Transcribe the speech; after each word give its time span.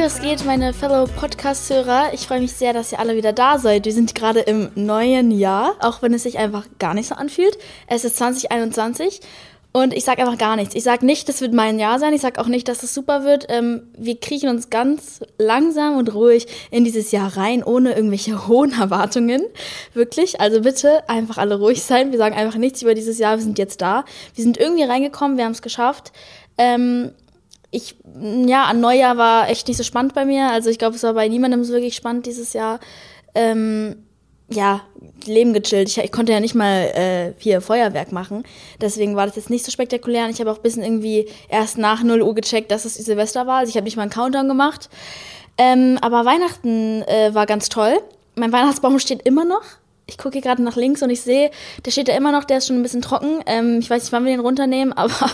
Hey, 0.00 0.06
was 0.06 0.22
geht, 0.22 0.46
meine 0.46 0.72
Fellow 0.72 1.04
Podcast-Hörer? 1.04 2.14
Ich 2.14 2.26
freue 2.26 2.40
mich 2.40 2.52
sehr, 2.52 2.72
dass 2.72 2.90
ihr 2.90 2.98
alle 3.00 3.16
wieder 3.16 3.34
da 3.34 3.58
seid. 3.58 3.84
Wir 3.84 3.92
sind 3.92 4.14
gerade 4.14 4.40
im 4.40 4.70
neuen 4.74 5.30
Jahr, 5.30 5.74
auch 5.80 6.00
wenn 6.00 6.14
es 6.14 6.22
sich 6.22 6.38
einfach 6.38 6.64
gar 6.78 6.94
nicht 6.94 7.06
so 7.06 7.16
anfühlt. 7.16 7.58
Es 7.86 8.06
ist 8.06 8.16
2021 8.16 9.20
und 9.72 9.92
ich 9.92 10.04
sage 10.04 10.22
einfach 10.22 10.38
gar 10.38 10.56
nichts. 10.56 10.74
Ich 10.74 10.84
sage 10.84 11.04
nicht, 11.04 11.28
das 11.28 11.42
wird 11.42 11.52
mein 11.52 11.78
Jahr 11.78 11.98
sein. 11.98 12.14
Ich 12.14 12.22
sage 12.22 12.40
auch 12.40 12.46
nicht, 12.46 12.66
dass 12.68 12.82
es 12.82 12.94
super 12.94 13.24
wird. 13.24 13.44
Ähm, 13.50 13.82
wir 13.94 14.18
kriechen 14.18 14.48
uns 14.48 14.70
ganz 14.70 15.20
langsam 15.36 15.98
und 15.98 16.14
ruhig 16.14 16.46
in 16.70 16.84
dieses 16.84 17.12
Jahr 17.12 17.36
rein, 17.36 17.62
ohne 17.62 17.92
irgendwelche 17.92 18.46
hohen 18.48 18.72
Erwartungen. 18.72 19.42
Wirklich. 19.92 20.40
Also 20.40 20.62
bitte 20.62 21.06
einfach 21.10 21.36
alle 21.36 21.58
ruhig 21.58 21.82
sein. 21.82 22.10
Wir 22.10 22.18
sagen 22.18 22.34
einfach 22.34 22.58
nichts 22.58 22.80
über 22.80 22.94
dieses 22.94 23.18
Jahr. 23.18 23.36
Wir 23.36 23.44
sind 23.44 23.58
jetzt 23.58 23.82
da. 23.82 24.06
Wir 24.34 24.44
sind 24.44 24.56
irgendwie 24.56 24.84
reingekommen. 24.84 25.36
Wir 25.36 25.44
haben 25.44 25.52
es 25.52 25.60
geschafft. 25.60 26.10
Ähm, 26.56 27.12
ich, 27.70 27.96
ja, 28.46 28.64
an 28.64 28.80
Neujahr 28.80 29.16
war 29.16 29.48
echt 29.48 29.68
nicht 29.68 29.76
so 29.76 29.84
spannend 29.84 30.14
bei 30.14 30.24
mir. 30.24 30.50
Also 30.50 30.70
ich 30.70 30.78
glaube, 30.78 30.96
es 30.96 31.02
war 31.02 31.14
bei 31.14 31.28
niemandem 31.28 31.64
so 31.64 31.72
wirklich 31.72 31.94
spannend 31.94 32.26
dieses 32.26 32.52
Jahr. 32.52 32.80
Ähm, 33.34 34.04
ja, 34.52 34.80
Leben 35.24 35.52
gechillt. 35.52 35.88
Ich, 35.88 35.98
ich 35.98 36.10
konnte 36.10 36.32
ja 36.32 36.40
nicht 36.40 36.56
mal 36.56 36.90
äh, 36.94 37.32
hier 37.38 37.60
Feuerwerk 37.60 38.10
machen. 38.10 38.42
Deswegen 38.80 39.14
war 39.14 39.26
das 39.26 39.36
jetzt 39.36 39.50
nicht 39.50 39.64
so 39.64 39.70
spektakulär. 39.70 40.24
Und 40.24 40.30
ich 40.30 40.40
habe 40.40 40.50
auch 40.50 40.56
ein 40.56 40.62
bisschen 40.62 40.82
irgendwie 40.82 41.28
erst 41.48 41.78
nach 41.78 42.02
0 42.02 42.22
Uhr 42.22 42.34
gecheckt, 42.34 42.72
dass 42.72 42.84
es 42.84 42.94
Silvester 42.94 43.46
war. 43.46 43.58
Also 43.58 43.70
ich 43.70 43.76
habe 43.76 43.84
nicht 43.84 43.96
mal 43.96 44.02
einen 44.02 44.10
Countdown 44.10 44.48
gemacht. 44.48 44.90
Ähm, 45.56 45.98
aber 46.00 46.24
Weihnachten 46.24 47.02
äh, 47.02 47.32
war 47.32 47.46
ganz 47.46 47.68
toll. 47.68 47.98
Mein 48.34 48.52
Weihnachtsbaum 48.52 48.98
steht 48.98 49.22
immer 49.22 49.44
noch 49.44 49.62
ich 50.10 50.18
gucke 50.18 50.32
hier 50.32 50.42
gerade 50.42 50.62
nach 50.62 50.76
links 50.76 51.02
und 51.02 51.10
ich 51.10 51.22
sehe, 51.22 51.50
der 51.84 51.90
steht 51.90 52.08
da 52.08 52.16
immer 52.16 52.32
noch, 52.32 52.44
der 52.44 52.58
ist 52.58 52.66
schon 52.66 52.76
ein 52.76 52.82
bisschen 52.82 53.00
trocken. 53.00 53.40
Ähm, 53.46 53.78
ich 53.78 53.88
weiß 53.88 54.02
nicht, 54.02 54.12
wann 54.12 54.24
wir 54.24 54.32
den 54.32 54.40
runternehmen, 54.40 54.92
aber 54.96 55.30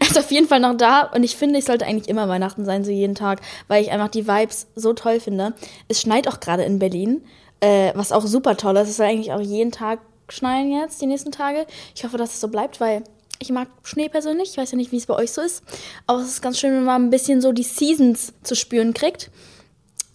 er 0.00 0.06
ist 0.06 0.18
auf 0.18 0.30
jeden 0.30 0.48
Fall 0.48 0.60
noch 0.60 0.76
da. 0.76 1.02
Und 1.02 1.22
ich 1.22 1.36
finde, 1.36 1.58
es 1.58 1.66
sollte 1.66 1.86
eigentlich 1.86 2.08
immer 2.08 2.28
Weihnachten 2.28 2.64
sein, 2.64 2.84
so 2.84 2.90
jeden 2.90 3.14
Tag, 3.14 3.40
weil 3.68 3.82
ich 3.82 3.90
einfach 3.90 4.08
die 4.08 4.26
Vibes 4.26 4.66
so 4.74 4.92
toll 4.94 5.20
finde. 5.20 5.52
Es 5.88 6.00
schneit 6.00 6.26
auch 6.26 6.40
gerade 6.40 6.64
in 6.64 6.78
Berlin, 6.78 7.22
äh, 7.60 7.92
was 7.94 8.12
auch 8.12 8.26
super 8.26 8.56
toll 8.56 8.76
ist. 8.78 8.88
Es 8.88 8.96
soll 8.96 9.06
eigentlich 9.06 9.32
auch 9.32 9.40
jeden 9.40 9.70
Tag 9.70 10.00
schneien 10.28 10.72
jetzt, 10.72 11.02
die 11.02 11.06
nächsten 11.06 11.32
Tage. 11.32 11.66
Ich 11.94 12.04
hoffe, 12.04 12.16
dass 12.16 12.34
es 12.34 12.40
so 12.40 12.48
bleibt, 12.48 12.80
weil 12.80 13.04
ich 13.38 13.50
mag 13.50 13.68
Schnee 13.82 14.08
persönlich. 14.08 14.50
Ich 14.50 14.56
weiß 14.56 14.70
ja 14.70 14.76
nicht, 14.76 14.92
wie 14.92 14.96
es 14.96 15.06
bei 15.06 15.14
euch 15.14 15.32
so 15.32 15.42
ist. 15.42 15.62
Aber 16.06 16.20
es 16.20 16.28
ist 16.28 16.42
ganz 16.42 16.58
schön, 16.58 16.72
wenn 16.72 16.84
man 16.84 17.04
ein 17.04 17.10
bisschen 17.10 17.40
so 17.40 17.52
die 17.52 17.62
Seasons 17.62 18.32
zu 18.42 18.54
spüren 18.54 18.94
kriegt. 18.94 19.30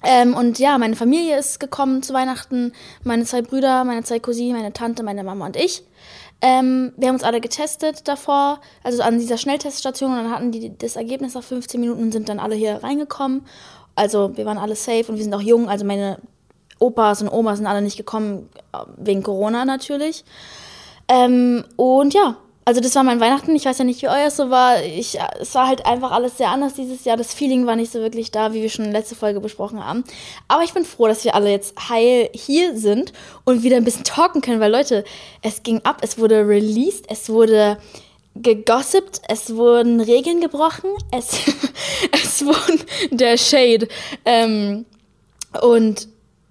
Ähm, 0.04 0.34
und 0.34 0.60
ja, 0.60 0.78
meine 0.78 0.96
Familie 0.96 1.38
ist 1.38 1.60
gekommen 1.60 2.02
zu 2.04 2.14
Weihnachten. 2.14 2.74
Meine 3.04 3.26
zwei 3.26 3.42
Brüder, 3.42 3.84
meine 3.84 4.04
zwei 4.04 4.20
Cousinen, 4.20 4.56
meine 4.56 4.74
Tante, 4.74 5.04
meine 5.04 5.24
Mama 5.24 5.46
und 5.46 5.56
ich. 5.56 5.84
Ähm, 6.42 6.94
wir 6.96 7.10
haben 7.10 7.16
uns 7.16 7.24
alle 7.24 7.42
getestet 7.42 8.08
davor, 8.08 8.62
also 8.84 9.04
an 9.04 9.20
dieser 9.20 9.38
Schnellteststation. 9.38 10.12
Und 10.12 10.18
dann 10.18 10.32
hatten 10.32 10.52
die 10.52 10.78
das 10.78 10.96
Ergebnis 10.96 11.34
nach 11.34 11.44
15 11.44 11.80
Minuten 11.82 12.04
und 12.04 12.12
sind 12.12 12.30
dann 12.30 12.40
alle 12.40 12.56
hier 12.56 12.82
reingekommen. 12.82 13.46
Also 13.96 14.38
wir 14.38 14.46
waren 14.46 14.58
alle 14.58 14.76
safe 14.76 15.06
und 15.10 15.18
wir 15.18 15.24
sind 15.24 15.34
auch 15.34 15.42
jung. 15.42 15.68
Also 15.68 15.84
meine 15.84 16.20
Opas 16.80 17.22
und 17.22 17.30
Omas 17.30 17.58
sind 17.58 17.68
alle 17.68 17.82
nicht 17.82 17.98
gekommen, 17.98 18.50
wegen 18.96 19.22
Corona 19.22 19.66
natürlich. 19.66 20.24
Ähm, 21.10 21.66
und 21.76 22.14
ja, 22.14 22.38
also 22.70 22.82
das 22.82 22.94
war 22.94 23.02
mein 23.02 23.20
Weihnachten. 23.20 23.56
Ich 23.56 23.66
weiß 23.66 23.80
ja 23.80 23.84
nicht, 23.84 24.04
wie 24.04 24.10
euer 24.10 24.30
so 24.30 24.52
war. 24.52 24.84
Ich, 24.84 25.18
es 25.40 25.56
war 25.56 25.68
halt 25.68 25.88
einfach 25.88 26.12
alles 26.12 26.38
sehr 26.38 26.50
anders 26.50 26.76
dieses 26.76 27.04
Jahr. 27.04 27.18
Das 27.18 27.34
Feeling 27.34 27.66
war 27.66 27.76
nicht 27.76 27.92
so 27.92 28.00
wirklich 28.00 28.30
da, 28.30 28.54
wie 28.54 28.62
wir 28.62 28.70
schon 28.70 28.86
in 28.86 28.92
der 28.92 29.02
letzten 29.02 29.16
Folge 29.16 29.40
besprochen 29.40 29.84
haben. 29.84 30.04
Aber 30.48 30.62
ich 30.62 30.74
bin 30.74 30.86
froh, 30.86 31.08
dass 31.08 31.24
wir 31.24 31.34
alle 31.34 31.50
jetzt 31.50 31.90
heil 31.90 32.30
hier 32.32 32.78
sind 32.78 33.12
und 33.44 33.64
wieder 33.64 33.78
ein 33.78 33.86
bisschen 33.86 34.04
talken 34.04 34.42
können, 34.42 34.60
weil 34.60 34.72
Leute, 34.72 35.04
es 35.42 35.64
ging 35.64 35.82
ab, 35.84 36.02
es 36.04 36.20
wurde 36.20 36.48
released, 36.48 37.06
es 37.10 37.28
wurde 37.30 37.80
gegossipt, 38.36 39.20
es 39.28 39.56
wurden 39.56 40.00
Regeln 40.00 40.40
gebrochen, 40.40 40.92
es, 41.10 41.32
es 42.24 42.46
wurden 42.46 42.84
der 43.10 43.36
Shade. 43.40 43.88
Ähm, 44.26 44.86
und 45.64 46.08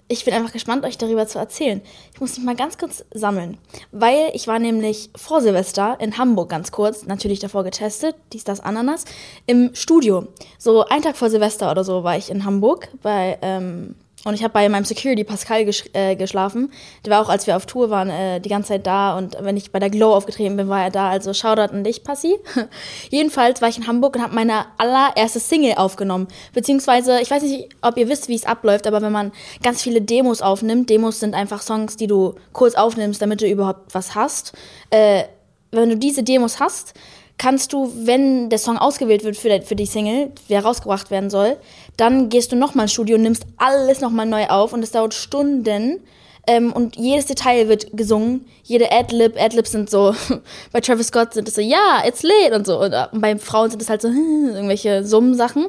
ich 0.08 0.24
bin 0.24 0.34
einfach 0.34 0.52
gespannt, 0.52 0.84
euch 0.84 0.96
darüber 0.96 1.26
zu 1.26 1.38
erzählen. 1.38 1.82
Ich 2.14 2.20
muss 2.20 2.36
mich 2.36 2.44
mal 2.44 2.56
ganz 2.56 2.78
kurz 2.78 3.04
sammeln, 3.12 3.58
weil 3.92 4.30
ich 4.32 4.48
war 4.48 4.58
nämlich 4.58 5.10
vor 5.14 5.42
Silvester 5.42 5.98
in 6.00 6.16
Hamburg 6.16 6.48
ganz 6.48 6.72
kurz, 6.72 7.04
natürlich 7.04 7.40
davor 7.40 7.62
getestet, 7.62 8.16
dies, 8.32 8.44
das, 8.44 8.60
Ananas, 8.60 9.04
im 9.46 9.74
Studio. 9.74 10.28
So 10.58 10.84
ein 10.86 11.02
Tag 11.02 11.16
vor 11.16 11.28
Silvester 11.28 11.70
oder 11.70 11.84
so 11.84 12.04
war 12.04 12.16
ich 12.16 12.30
in 12.30 12.44
Hamburg 12.44 12.88
bei 13.02 13.38
ähm, 13.42 13.94
und 14.24 14.34
ich 14.34 14.42
habe 14.42 14.52
bei 14.52 14.68
meinem 14.68 14.84
Security 14.84 15.22
Pascal 15.22 15.64
äh, 15.92 16.16
geschlafen. 16.16 16.72
Der 17.04 17.12
war 17.12 17.22
auch, 17.22 17.28
als 17.28 17.46
wir 17.46 17.56
auf 17.56 17.66
Tour 17.66 17.88
waren, 17.90 18.10
äh, 18.10 18.40
die 18.40 18.48
ganze 18.48 18.68
Zeit 18.68 18.86
da. 18.86 19.16
Und 19.16 19.36
wenn 19.40 19.56
ich 19.56 19.70
bei 19.70 19.78
der 19.78 19.90
Glow 19.90 20.12
aufgetreten 20.12 20.56
bin, 20.56 20.68
war 20.68 20.82
er 20.82 20.90
da. 20.90 21.08
Also 21.08 21.32
Shoutout 21.32 21.72
an 21.72 21.84
dich, 21.84 22.02
Passi. 22.02 22.36
Jedenfalls 23.10 23.62
war 23.62 23.68
ich 23.68 23.78
in 23.78 23.86
Hamburg 23.86 24.16
und 24.16 24.22
habe 24.22 24.34
meine 24.34 24.66
allererste 24.76 25.38
Single 25.38 25.74
aufgenommen. 25.76 26.26
Beziehungsweise, 26.52 27.20
ich 27.20 27.30
weiß 27.30 27.44
nicht, 27.44 27.68
ob 27.80 27.96
ihr 27.96 28.08
wisst, 28.08 28.28
wie 28.28 28.34
es 28.34 28.44
abläuft, 28.44 28.88
aber 28.88 29.02
wenn 29.02 29.12
man 29.12 29.32
ganz 29.62 29.82
viele 29.82 30.02
Demos 30.02 30.42
aufnimmt, 30.42 30.90
Demos 30.90 31.20
sind 31.20 31.34
einfach 31.34 31.62
Songs, 31.62 31.96
die 31.96 32.08
du 32.08 32.34
kurz 32.52 32.74
aufnimmst, 32.74 33.22
damit 33.22 33.40
du 33.40 33.46
überhaupt 33.46 33.94
was 33.94 34.16
hast. 34.16 34.52
Äh, 34.90 35.24
wenn 35.70 35.90
du 35.90 35.96
diese 35.96 36.22
Demos 36.22 36.60
hast, 36.60 36.94
kannst 37.38 37.72
du, 37.72 37.92
wenn 37.94 38.50
der 38.50 38.58
Song 38.58 38.76
ausgewählt 38.76 39.24
wird 39.24 39.36
für, 39.36 39.62
für 39.62 39.76
die 39.76 39.86
Single, 39.86 40.32
der 40.48 40.64
rausgebracht 40.64 41.10
werden 41.10 41.30
soll, 41.30 41.56
dann 41.96 42.28
gehst 42.28 42.52
du 42.52 42.56
nochmal 42.56 42.84
ins 42.84 42.92
Studio 42.92 43.16
und 43.16 43.22
nimmst 43.22 43.46
alles 43.56 44.00
nochmal 44.00 44.26
neu 44.26 44.46
auf 44.48 44.72
und 44.72 44.82
es 44.82 44.90
dauert 44.90 45.14
Stunden. 45.14 46.00
Ähm, 46.46 46.72
und 46.72 46.96
jedes 46.96 47.26
Detail 47.26 47.68
wird 47.68 47.96
gesungen. 47.96 48.46
Jede 48.64 48.90
Adlib, 48.90 49.40
Adlibs 49.40 49.72
sind 49.72 49.90
so, 49.90 50.14
bei 50.72 50.80
Travis 50.80 51.08
Scott 51.08 51.34
sind 51.34 51.46
es 51.46 51.54
so, 51.54 51.60
ja, 51.60 52.02
it's 52.06 52.22
lit 52.22 52.52
und 52.52 52.66
so. 52.66 52.80
Und, 52.80 52.92
äh, 52.92 53.06
und 53.12 53.20
bei 53.20 53.36
Frauen 53.36 53.70
sind 53.70 53.82
es 53.82 53.90
halt 53.90 54.02
so, 54.02 54.08
irgendwelche 54.08 55.04
Summen-Sachen. 55.04 55.66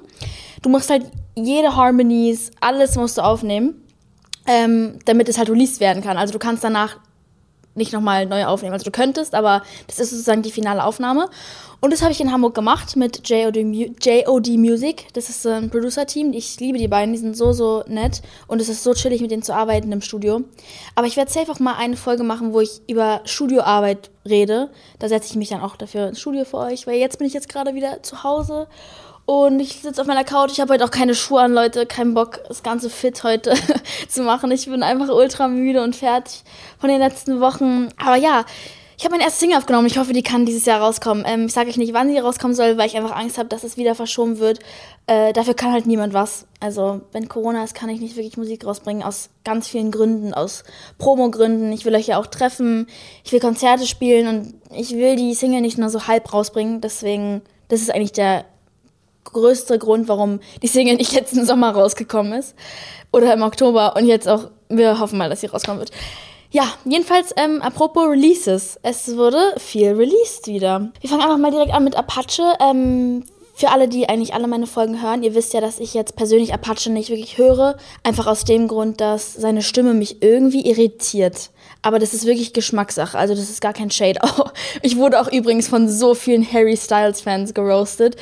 Du 0.62 0.69
musst 0.69 0.90
halt 0.90 1.06
jede 1.35 1.75
Harmonies, 1.75 2.52
alles 2.62 2.96
musst 2.96 3.18
du 3.18 3.22
aufnehmen, 3.22 3.85
ähm, 4.47 5.00
damit 5.06 5.29
es 5.29 5.38
halt 5.38 5.50
released 5.50 5.79
werden 5.79 6.02
kann. 6.02 6.18
Also 6.18 6.34
du 6.34 6.40
kannst 6.40 6.63
danach 6.63 6.97
nicht 7.79 7.94
nochmal 7.94 8.28
neu 8.28 8.45
aufnehmen. 8.45 8.73
Also 8.73 8.85
du 8.85 8.91
könntest, 8.91 9.34
aber 9.34 9.63
das 9.88 10.00
ist 10.00 10.12
sozusagen 10.12 10.44
die 10.44 10.51
finale 10.51 10.84
Aufnahme. 10.84 11.29
Und 11.81 11.94
das 11.94 12.01
habe 12.01 12.12
ich 12.12 12.19
in 12.19 12.31
Hamburg 12.31 12.53
gemacht 12.53 12.97
mit 12.97 13.28
JOD, 13.28 13.56
JOD 14.03 14.47
Music. 14.57 15.07
Das 15.13 15.29
ist 15.29 15.47
ein 15.47 15.69
Producer-Team. 15.69 16.34
Ich 16.34 16.59
liebe 16.59 16.78
die 16.78 16.90
beiden, 16.90 17.13
die 17.13 17.19
sind 17.19 17.38
so, 17.38 17.53
so 17.53 17.84
nett. 17.88 18.22
Und 18.47 18.59
es 18.59 18.67
ist 18.67 18.84
so 18.84 18.94
chillig, 18.94 19.22
mit 19.22 19.31
denen 19.31 19.44
zu 19.44 19.56
arbeiten 19.56 19.91
im 19.91 20.01
Studio. 20.01 20.41
Aber 20.95 21.07
ich 21.07 21.16
werde 21.16 21.31
safe 21.31 21.50
auch 21.51 21.59
mal 21.59 21.75
eine 21.75 21.95
Folge 21.95 22.23
machen, 22.23 22.53
wo 22.53 22.59
ich 22.59 22.81
über 22.88 23.22
Studioarbeit 23.23 24.11
rede. 24.28 24.69
Da 25.00 25.07
setze 25.07 25.29
ich 25.29 25.35
mich 25.38 25.50
dann 25.50 25.61
auch 25.61 25.78
dafür 25.78 26.09
ins 26.09 26.19
Studio 26.19 26.44
für 26.44 26.57
euch, 26.57 26.85
weil 26.85 26.97
jetzt 26.97 27.17
bin 27.17 27.28
ich 27.28 27.34
jetzt 27.34 27.47
gerade 27.47 27.73
wieder 27.73 28.03
zu 28.03 28.23
Hause 28.23 28.67
und 29.29 29.59
ich 29.59 29.73
sitze 29.79 30.01
auf 30.01 30.07
meiner 30.07 30.23
Couch. 30.23 30.53
Ich 30.53 30.59
habe 30.59 30.73
heute 30.73 30.84
auch 30.84 30.90
keine 30.90 31.13
Schuhe 31.13 31.41
an, 31.41 31.53
Leute. 31.53 31.85
Keinen 31.85 32.16
Bock, 32.16 32.40
das 32.47 32.63
ganze 32.63 32.90
Fit 32.90 33.23
heute 33.23 33.53
zu 34.09 34.23
machen. 34.23 34.50
Ich 34.50 34.66
bin 34.66 34.81
einfach 34.81 35.09
ultra 35.09 35.47
müde 35.47 35.84
und 35.84 35.95
fertig 35.95 36.41
von 36.79 36.90
den 36.90 36.97
letzten 36.97 37.40
Wochen. 37.40 37.90
Aber 38.03 38.16
ja, 38.16 38.44
ich 38.97 39.03
habe 39.03 39.12
meine 39.12 39.25
erste 39.25 39.41
Single 39.41 39.59
aufgenommen. 39.59 39.85
Ich 39.85 40.00
hoffe, 40.00 40.13
die 40.13 40.23
kann 40.23 40.47
dieses 40.47 40.66
Jahr 40.66 40.81
rauskommen. 40.81 41.25
Ähm, 41.28 41.45
ich 41.45 41.53
sage 41.53 41.69
euch 41.69 41.78
nicht, 41.78 41.94
wann 41.94 42.09
sie 42.09 42.17
rauskommen 42.17 42.56
soll, 42.56 42.79
weil 42.79 42.88
ich 42.88 42.97
einfach 42.97 43.16
Angst 43.16 43.38
habe, 43.38 43.50
dass 43.50 43.63
es 43.63 43.78
wieder 43.78 43.94
verschoben 43.94 44.40
wird. 44.40 44.62
Äh, 45.06 45.31
dafür 45.31 45.53
kann 45.53 45.73
halt 45.73 45.85
niemand 45.85 46.16
was. 46.16 46.47
Also, 46.59 47.01
wenn 47.11 47.29
Corona 47.29 47.63
ist, 47.63 47.75
kann 47.75 47.90
ich 47.90 48.00
nicht 48.00 48.16
wirklich 48.16 48.35
Musik 48.35 48.66
rausbringen. 48.66 49.03
Aus 49.03 49.29
ganz 49.44 49.67
vielen 49.67 49.91
Gründen. 49.91 50.34
Aus 50.34 50.63
Promo-Gründen. 50.97 51.72
Ich 51.72 51.85
will 51.85 51.94
euch 51.94 52.07
ja 52.07 52.17
auch 52.17 52.25
treffen. 52.25 52.88
Ich 53.23 53.31
will 53.31 53.40
Konzerte 53.40 53.85
spielen. 53.85 54.28
Und 54.28 54.56
ich 54.75 54.96
will 54.96 55.16
die 55.16 55.35
Single 55.35 55.61
nicht 55.61 55.78
nur 55.78 55.91
so 55.91 56.07
halb 56.07 56.34
rausbringen. 56.34 56.81
Deswegen, 56.81 57.44
das 57.67 57.81
ist 57.81 57.94
eigentlich 57.94 58.13
der 58.13 58.46
größte 59.24 59.78
Grund, 59.78 60.07
warum 60.07 60.40
die 60.62 60.68
Single 60.68 60.96
nicht 60.96 61.13
letzten 61.13 61.46
Sommer 61.46 61.72
rausgekommen 61.72 62.34
ist. 62.34 62.56
Oder 63.12 63.34
im 63.34 63.41
Oktober 63.41 63.96
und 63.96 64.06
jetzt 64.06 64.28
auch, 64.28 64.50
wir 64.69 65.00
hoffen 65.00 65.18
mal, 65.18 65.30
dass 65.30 65.41
sie 65.41 65.47
rauskommen 65.47 65.80
wird. 65.80 65.91
Ja, 66.52 66.63
jedenfalls, 66.84 67.34
ähm, 67.38 67.62
apropos 67.62 68.08
Releases. 68.08 68.79
Es 68.81 69.16
wurde 69.16 69.53
viel 69.58 69.91
released 69.91 70.47
wieder. 70.47 70.91
Wir 71.00 71.09
fangen 71.09 71.22
einfach 71.22 71.38
mal 71.38 71.52
direkt 71.52 71.74
an 71.74 71.84
mit 71.84 71.96
Apache. 71.96 72.56
Ähm, 72.59 73.24
für 73.53 73.69
alle, 73.69 73.88
die 73.88 74.08
eigentlich 74.08 74.34
alle 74.34 74.47
meine 74.47 74.68
Folgen 74.68 75.02
hören, 75.02 75.22
ihr 75.22 75.35
wisst 75.35 75.53
ja, 75.53 75.59
dass 75.59 75.79
ich 75.79 75.93
jetzt 75.93 76.16
persönlich 76.16 76.53
Apache 76.53 76.90
nicht 76.90 77.09
wirklich 77.09 77.38
höre. 77.38 77.78
Einfach 78.03 78.26
aus 78.26 78.46
dem 78.46 78.67
Grund, 78.67 79.02
dass 79.02 79.34
seine 79.34 79.61
Stimme 79.61 79.93
mich 79.93 80.23
irgendwie 80.23 80.66
irritiert. 80.66 81.52
Aber 81.82 81.99
das 81.99 82.14
ist 82.14 82.26
wirklich 82.26 82.53
Geschmackssache. 82.53 83.17
Also 83.17 83.35
das 83.35 83.49
ist 83.49 83.61
gar 83.61 83.73
kein 83.73 83.91
Shade. 83.91 84.20
Ich 84.82 84.97
wurde 84.97 85.20
auch 85.20 85.32
übrigens 85.32 85.67
von 85.67 85.90
so 85.90 86.16
vielen 86.16 86.49
Harry 86.52 86.78
Styles 86.78 87.22
Fans 87.22 87.53
geroastet 87.53 88.16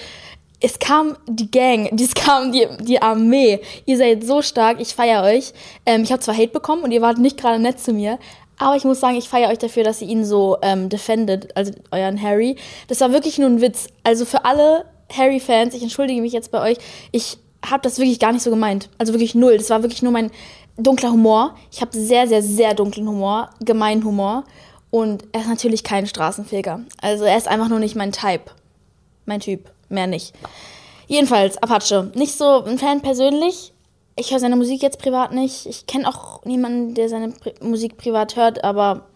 es 0.59 0.79
kam 0.79 1.15
die 1.27 1.49
Gang, 1.51 1.91
es 1.99 2.13
kam 2.13 2.51
die, 2.51 2.67
die 2.79 3.01
Armee. 3.01 3.61
Ihr 3.85 3.97
seid 3.97 4.23
so 4.23 4.41
stark, 4.41 4.79
ich 4.79 4.95
feiere 4.95 5.23
euch. 5.23 5.53
Ähm, 5.85 6.03
ich 6.03 6.11
habe 6.11 6.21
zwar 6.21 6.35
Hate 6.35 6.49
bekommen 6.49 6.83
und 6.83 6.91
ihr 6.91 7.01
wart 7.01 7.17
nicht 7.17 7.37
gerade 7.37 7.59
nett 7.59 7.79
zu 7.79 7.93
mir, 7.93 8.17
aber 8.57 8.75
ich 8.75 8.83
muss 8.83 8.99
sagen, 8.99 9.15
ich 9.15 9.29
feiere 9.29 9.51
euch 9.51 9.59
dafür, 9.59 9.83
dass 9.83 10.01
ihr 10.01 10.07
ihn 10.07 10.25
so 10.25 10.57
ähm, 10.61 10.89
defendet, 10.89 11.49
also 11.55 11.71
euren 11.91 12.21
Harry. 12.21 12.55
Das 12.87 13.01
war 13.01 13.11
wirklich 13.11 13.37
nur 13.37 13.49
ein 13.49 13.61
Witz. 13.61 13.87
Also 14.03 14.25
für 14.25 14.45
alle 14.45 14.85
Harry-Fans, 15.15 15.75
ich 15.75 15.83
entschuldige 15.83 16.21
mich 16.21 16.33
jetzt 16.33 16.51
bei 16.51 16.71
euch, 16.71 16.77
ich 17.11 17.37
habe 17.63 17.83
das 17.83 17.99
wirklich 17.99 18.19
gar 18.19 18.31
nicht 18.31 18.41
so 18.41 18.49
gemeint. 18.49 18.89
Also 18.97 19.13
wirklich 19.13 19.35
null. 19.35 19.57
Das 19.57 19.69
war 19.69 19.83
wirklich 19.83 20.01
nur 20.01 20.11
mein 20.11 20.31
dunkler 20.75 21.11
Humor. 21.11 21.55
Ich 21.71 21.81
habe 21.81 21.95
sehr, 21.95 22.27
sehr, 22.27 22.41
sehr 22.41 22.73
dunklen 22.73 23.07
Humor, 23.07 23.51
gemeinen 23.59 24.03
Humor. 24.03 24.43
Und 24.89 25.23
er 25.33 25.41
ist 25.41 25.49
natürlich 25.49 25.83
kein 25.83 26.07
Straßenfeger. 26.07 26.81
Also 26.99 27.25
er 27.25 27.37
ist 27.37 27.47
einfach 27.47 27.69
nur 27.69 27.79
nicht 27.79 27.95
mein 27.95 28.11
Type. 28.11 28.45
Mein 29.25 29.41
Typ 29.41 29.69
mehr 29.89 30.07
nicht. 30.07 30.33
Jedenfalls, 31.07 31.57
Apache. 31.57 32.11
Nicht 32.15 32.37
so 32.37 32.63
ein 32.63 32.77
Fan 32.77 33.01
persönlich. 33.01 33.73
Ich 34.17 34.31
höre 34.31 34.39
seine 34.39 34.55
Musik 34.55 34.81
jetzt 34.81 34.99
privat 34.99 35.31
nicht. 35.31 35.65
Ich 35.67 35.85
kenne 35.85 36.07
auch 36.07 36.43
niemanden, 36.43 36.95
der 36.95 37.07
seine 37.07 37.29
Pri 37.29 37.53
Musik 37.61 37.97
privat 37.97 38.35
hört, 38.35 38.63
aber 38.63 39.07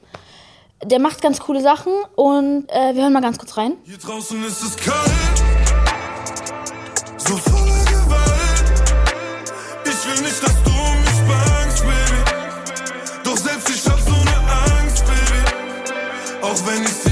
der 0.84 1.00
macht 1.00 1.22
ganz 1.22 1.40
coole 1.40 1.62
Sachen 1.62 1.92
und 2.16 2.70
äh, 2.70 2.96
wir 2.96 3.04
hören 3.04 3.14
mal 3.14 3.22
ganz 3.22 3.38
kurz 3.38 3.58
rein. 3.58 3.74
Hier 3.84 3.98
draußen 3.98 4.44
ist 4.46 4.62
es 4.64 4.78
kalt, 4.78 5.44
so 7.18 7.36
voller 7.36 7.86
Gewalt. 7.86 9.12
Ich 9.86 10.08
will 10.08 10.24
nicht, 10.24 10.42
dass 10.42 10.64
du 10.64 10.72
mich 10.72 11.22
bangst, 11.28 11.84
Baby. 11.84 13.24
Doch 13.24 13.38
selbst 13.38 13.70
ich 13.70 13.86
hab 13.90 14.00
so 14.00 14.14
eine 14.14 14.82
Angst, 14.82 15.04
Baby. 15.06 16.44
Auch 16.44 16.68
wenn 16.68 16.84
ich 16.84 17.02
zeig. 17.02 17.11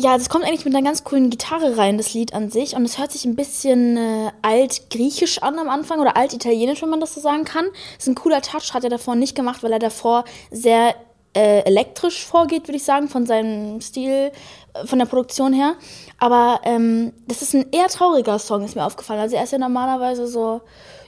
Ja, 0.00 0.16
das 0.16 0.28
kommt 0.28 0.44
eigentlich 0.44 0.64
mit 0.64 0.76
einer 0.76 0.86
ganz 0.86 1.02
coolen 1.02 1.28
Gitarre 1.28 1.76
rein, 1.76 1.98
das 1.98 2.14
Lied 2.14 2.32
an 2.32 2.50
sich. 2.52 2.76
Und 2.76 2.84
es 2.84 2.98
hört 2.98 3.10
sich 3.10 3.24
ein 3.24 3.34
bisschen 3.34 3.96
äh, 3.96 4.30
alt-griechisch 4.42 5.42
an 5.42 5.58
am 5.58 5.68
Anfang 5.68 5.98
oder 5.98 6.16
alt-italienisch, 6.16 6.82
wenn 6.82 6.88
man 6.88 7.00
das 7.00 7.16
so 7.16 7.20
sagen 7.20 7.42
kann. 7.42 7.64
Das 7.96 8.04
ist 8.04 8.06
ein 8.06 8.14
cooler 8.14 8.40
Touch, 8.40 8.74
hat 8.74 8.84
er 8.84 8.90
davor 8.90 9.16
nicht 9.16 9.34
gemacht, 9.34 9.64
weil 9.64 9.72
er 9.72 9.80
davor 9.80 10.22
sehr 10.52 10.94
äh, 11.34 11.64
elektrisch 11.64 12.24
vorgeht, 12.24 12.68
würde 12.68 12.76
ich 12.76 12.84
sagen, 12.84 13.08
von 13.08 13.26
seinem 13.26 13.80
Stil, 13.80 14.30
äh, 14.74 14.86
von 14.86 15.00
der 15.00 15.06
Produktion 15.06 15.52
her. 15.52 15.74
Aber 16.20 16.60
ähm, 16.62 17.12
das 17.26 17.42
ist 17.42 17.56
ein 17.56 17.66
eher 17.72 17.88
trauriger 17.88 18.38
Song, 18.38 18.64
ist 18.64 18.76
mir 18.76 18.86
aufgefallen. 18.86 19.18
Also 19.18 19.34
er 19.34 19.42
ist 19.42 19.50
ja 19.50 19.58
normalerweise 19.58 20.28
so, 20.28 20.60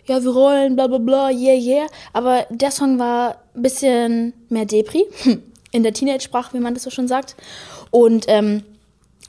ja, 0.06 0.20
wir 0.20 0.32
rollen, 0.32 0.74
bla 0.74 0.88
bla 0.88 0.98
bla, 0.98 1.30
yeah, 1.30 1.54
yeah. 1.54 1.86
Aber 2.12 2.44
der 2.50 2.72
Song 2.72 2.98
war 2.98 3.36
ein 3.54 3.62
bisschen 3.62 4.32
mehr 4.48 4.64
Depri, 4.64 5.06
in 5.70 5.84
der 5.84 5.92
Teenage-Sprache, 5.92 6.54
wie 6.54 6.60
man 6.60 6.74
das 6.74 6.82
so 6.82 6.90
schon 6.90 7.06
sagt. 7.06 7.36
Und 7.92 8.24
ähm, 8.26 8.64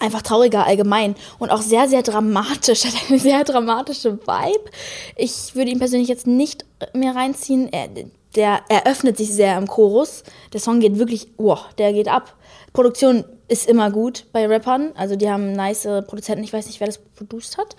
einfach 0.02 0.22
trauriger 0.22 0.66
allgemein 0.66 1.16
und 1.40 1.52
auch 1.52 1.62
sehr, 1.62 1.88
sehr 1.88 2.02
dramatisch, 2.04 2.86
hat 2.86 2.94
eine 3.10 3.20
sehr 3.20 3.44
dramatische 3.44 4.20
Vibe. 4.20 4.72
Ich 5.16 5.56
würde 5.56 5.72
ihn 5.72 5.80
persönlich 5.80 6.10
jetzt 6.10 6.28
nicht 6.28 6.66
mehr 6.94 7.16
reinziehen. 7.16 7.72
Er, 7.72 7.88
der 8.36 8.62
eröffnet 8.70 9.18
sich 9.18 9.32
sehr 9.34 9.58
im 9.58 9.68
Chorus. 9.68 10.24
Der 10.54 10.60
Song 10.60 10.80
geht 10.80 10.98
wirklich, 10.98 11.28
wow, 11.38 11.66
der 11.78 11.94
geht 11.94 12.08
ab. 12.08 12.36
Produktion 12.74 13.26
ist 13.50 13.68
immer 13.68 13.92
gut 13.92 14.26
bei 14.32 14.48
Rappern. 14.48 14.94
Also 14.96 15.18
die 15.18 15.30
haben 15.30 15.52
nice 15.52 15.84
Produzenten. 16.08 16.44
Ich 16.44 16.54
weiß 16.54 16.68
nicht, 16.68 16.80
wer 16.80 16.88
das 16.88 17.00
produziert 17.00 17.58
hat. 17.58 17.76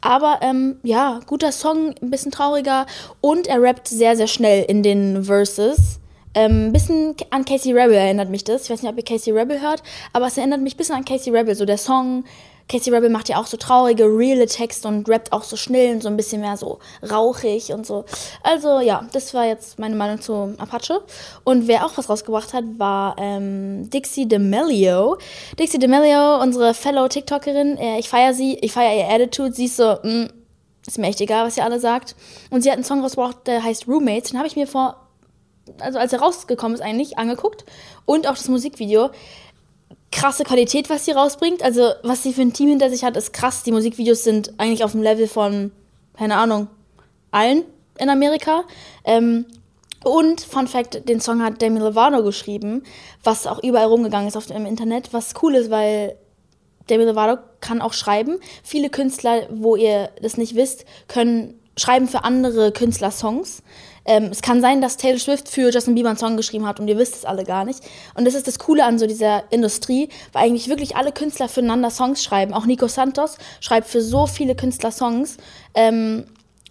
Aber 0.00 0.40
ähm, 0.42 0.80
ja, 0.82 1.20
guter 1.26 1.52
Song, 1.52 1.94
ein 2.02 2.10
bisschen 2.10 2.32
trauriger. 2.32 2.86
Und 3.20 3.46
er 3.46 3.62
rappt 3.62 3.86
sehr, 3.86 4.16
sehr 4.16 4.26
schnell 4.26 4.64
in 4.64 4.82
den 4.82 5.24
Verses. 5.24 6.00
Ähm, 6.34 6.68
ein 6.68 6.72
bisschen 6.72 7.14
an 7.30 7.44
Casey 7.44 7.72
Rebel 7.72 7.94
erinnert 7.94 8.30
mich 8.30 8.44
das. 8.44 8.64
Ich 8.64 8.70
weiß 8.70 8.82
nicht, 8.82 8.90
ob 8.90 8.96
ihr 8.96 9.04
Casey 9.04 9.32
Rebel 9.32 9.60
hört, 9.60 9.82
aber 10.12 10.26
es 10.26 10.38
erinnert 10.38 10.60
mich 10.60 10.74
ein 10.74 10.78
bisschen 10.78 10.94
an 10.96 11.04
Casey 11.04 11.34
Rebel. 11.34 11.54
So 11.54 11.64
der 11.64 11.78
Song, 11.78 12.24
Casey 12.68 12.92
Rebel 12.92 13.10
macht 13.10 13.28
ja 13.28 13.38
auch 13.38 13.46
so 13.46 13.56
traurige, 13.56 14.04
reale 14.04 14.46
Texte 14.46 14.88
und 14.88 15.08
rappt 15.08 15.32
auch 15.32 15.42
so 15.42 15.56
schnell 15.56 15.94
und 15.94 16.02
so 16.02 16.08
ein 16.08 16.16
bisschen 16.16 16.40
mehr 16.40 16.56
so 16.56 16.78
rauchig 17.10 17.72
und 17.72 17.86
so. 17.86 18.04
Also 18.42 18.80
ja, 18.80 19.06
das 19.12 19.34
war 19.34 19.44
jetzt 19.46 19.78
meine 19.78 19.94
Meinung 19.94 20.20
zu 20.20 20.54
Apache. 20.58 21.02
Und 21.44 21.68
wer 21.68 21.84
auch 21.84 21.96
was 21.96 22.08
rausgebracht 22.08 22.54
hat, 22.54 22.64
war 22.78 23.16
ähm, 23.18 23.90
Dixie 23.90 24.26
D'Amelio. 24.26 25.18
Dixie 25.58 25.78
D'Amelio, 25.78 26.42
unsere 26.42 26.72
Fellow 26.72 27.08
TikTokerin, 27.08 27.76
äh, 27.76 27.98
ich 27.98 28.08
feiere 28.08 28.32
sie, 28.32 28.58
ich 28.60 28.72
feiere 28.72 28.96
ihr 28.96 29.14
Attitude. 29.14 29.52
Sie 29.52 29.66
ist 29.66 29.76
so, 29.76 29.98
mh, 30.02 30.24
mm, 30.24 30.28
ist 30.86 30.98
mir 30.98 31.08
echt 31.08 31.20
egal, 31.20 31.46
was 31.46 31.56
ihr 31.56 31.64
alle 31.64 31.78
sagt. 31.78 32.16
Und 32.50 32.62
sie 32.62 32.70
hat 32.70 32.76
einen 32.76 32.84
Song 32.84 33.02
rausgebracht, 33.02 33.46
der 33.46 33.62
heißt 33.62 33.86
Roommates. 33.86 34.30
Den 34.30 34.38
habe 34.38 34.48
ich 34.48 34.56
mir 34.56 34.66
vor, 34.66 34.96
also 35.80 35.98
als 35.98 36.12
er 36.12 36.20
rausgekommen 36.20 36.74
ist 36.74 36.80
eigentlich, 36.80 37.18
angeguckt. 37.18 37.64
Und 38.04 38.26
auch 38.26 38.34
das 38.34 38.48
Musikvideo 38.48 39.10
krasse 40.12 40.44
Qualität, 40.44 40.90
was 40.90 41.04
sie 41.04 41.12
rausbringt. 41.12 41.62
Also, 41.62 41.90
was 42.02 42.22
sie 42.22 42.32
für 42.32 42.42
ein 42.42 42.52
Team 42.52 42.68
hinter 42.68 42.90
sich 42.90 43.02
hat, 43.02 43.16
ist 43.16 43.32
krass. 43.32 43.64
Die 43.64 43.72
Musikvideos 43.72 44.22
sind 44.22 44.52
eigentlich 44.58 44.84
auf 44.84 44.92
dem 44.92 45.02
Level 45.02 45.26
von, 45.26 45.72
keine 46.16 46.36
Ahnung, 46.36 46.68
allen 47.30 47.64
in 47.98 48.08
Amerika. 48.08 48.62
Ähm, 49.04 49.46
und, 50.04 50.40
Fun 50.40 50.66
Fact, 50.66 51.08
den 51.08 51.20
Song 51.20 51.42
hat 51.42 51.62
Demi 51.62 51.78
Lovato 51.78 52.22
geschrieben, 52.22 52.82
was 53.22 53.46
auch 53.46 53.62
überall 53.62 53.86
rumgegangen 53.86 54.28
ist 54.28 54.36
auf 54.36 54.46
dem 54.46 54.66
Internet, 54.66 55.12
was 55.12 55.34
cool 55.42 55.54
ist, 55.54 55.70
weil 55.70 56.16
Demi 56.90 57.04
Lovato 57.04 57.40
kann 57.60 57.80
auch 57.80 57.92
schreiben. 57.92 58.38
Viele 58.64 58.90
Künstler, 58.90 59.46
wo 59.50 59.76
ihr 59.76 60.10
das 60.20 60.36
nicht 60.36 60.56
wisst, 60.56 60.84
können 61.06 61.58
schreiben 61.76 62.08
für 62.08 62.24
andere 62.24 62.72
Künstler 62.72 63.10
Songs. 63.10 63.62
Ähm, 64.04 64.24
es 64.32 64.42
kann 64.42 64.60
sein, 64.60 64.80
dass 64.80 64.96
Taylor 64.96 65.18
Swift 65.18 65.48
für 65.48 65.70
Justin 65.70 65.94
Bieber 65.94 66.08
einen 66.08 66.18
Song 66.18 66.36
geschrieben 66.36 66.66
hat 66.66 66.80
und 66.80 66.88
ihr 66.88 66.98
wisst 66.98 67.14
es 67.14 67.24
alle 67.24 67.44
gar 67.44 67.64
nicht. 67.64 67.80
Und 68.14 68.24
das 68.24 68.34
ist 68.34 68.46
das 68.46 68.58
Coole 68.58 68.84
an 68.84 68.98
so 68.98 69.06
dieser 69.06 69.44
Industrie, 69.50 70.08
weil 70.32 70.44
eigentlich 70.44 70.68
wirklich 70.68 70.96
alle 70.96 71.12
Künstler 71.12 71.48
füreinander 71.48 71.90
Songs 71.90 72.22
schreiben. 72.22 72.52
Auch 72.52 72.66
Nico 72.66 72.88
Santos 72.88 73.38
schreibt 73.60 73.86
für 73.86 74.02
so 74.02 74.26
viele 74.26 74.56
Künstler 74.56 74.90
Songs. 74.90 75.36
Ähm, 75.74 76.24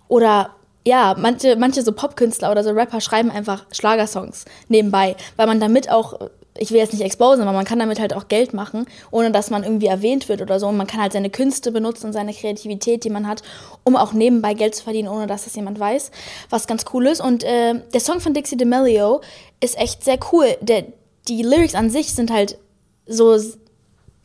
oder 0.08 0.52
ja, 0.86 1.16
manche, 1.18 1.56
manche 1.56 1.84
so 1.84 1.94
Popkünstler 1.94 2.52
oder 2.52 2.64
so 2.64 2.72
Rapper 2.72 3.02
schreiben 3.02 3.32
einfach 3.32 3.66
Schlagersongs 3.72 4.46
nebenbei, 4.68 5.16
weil 5.38 5.48
man 5.48 5.60
damit 5.60 5.90
auch 5.90 6.20
ich 6.58 6.72
will 6.72 6.80
jetzt 6.80 6.94
nicht 6.94 7.04
exposen, 7.04 7.42
aber 7.42 7.54
man 7.54 7.66
kann 7.66 7.80
damit 7.80 8.00
halt 8.00 8.14
auch 8.14 8.28
Geld 8.28 8.54
machen, 8.54 8.86
ohne 9.10 9.32
dass 9.32 9.50
man 9.50 9.64
irgendwie 9.64 9.88
erwähnt 9.88 10.28
wird 10.28 10.42
oder 10.42 10.60
so. 10.60 10.68
Und 10.68 10.78
man 10.78 10.88
kann 10.88 11.02
halt 11.02 11.14
seine 11.14 11.30
Künste 11.30 11.72
benutzen 11.72 12.08
und 12.08 12.14
seine 12.14 12.34
Kreativität, 12.34 13.04
die 13.04 13.10
man 13.10 13.28
hat, 13.28 13.42
um 13.84 13.96
auch 13.96 14.14
nebenbei 14.14 14.54
Geld 14.54 14.76
zu 14.76 14.84
verdienen, 14.84 15.08
ohne 15.08 15.28
dass 15.28 15.46
das 15.46 15.56
jemand 15.56 15.80
weiß, 15.80 16.12
was 16.50 16.68
ganz 16.68 16.86
cool 16.94 17.08
ist. 17.08 17.22
Und 17.22 17.44
äh, 17.44 17.76
der 17.94 18.02
Song 18.02 18.20
von 18.20 18.34
Dixie 18.34 18.58
D'Amelio 18.58 19.22
ist 19.62 19.78
echt 19.78 20.04
sehr 20.04 20.20
cool. 20.32 20.58
Der, 20.62 20.86
die 21.28 21.42
Lyrics 21.42 21.76
an 21.76 21.90
sich 21.90 22.14
sind 22.14 22.32
halt 22.32 22.58
so 23.06 23.40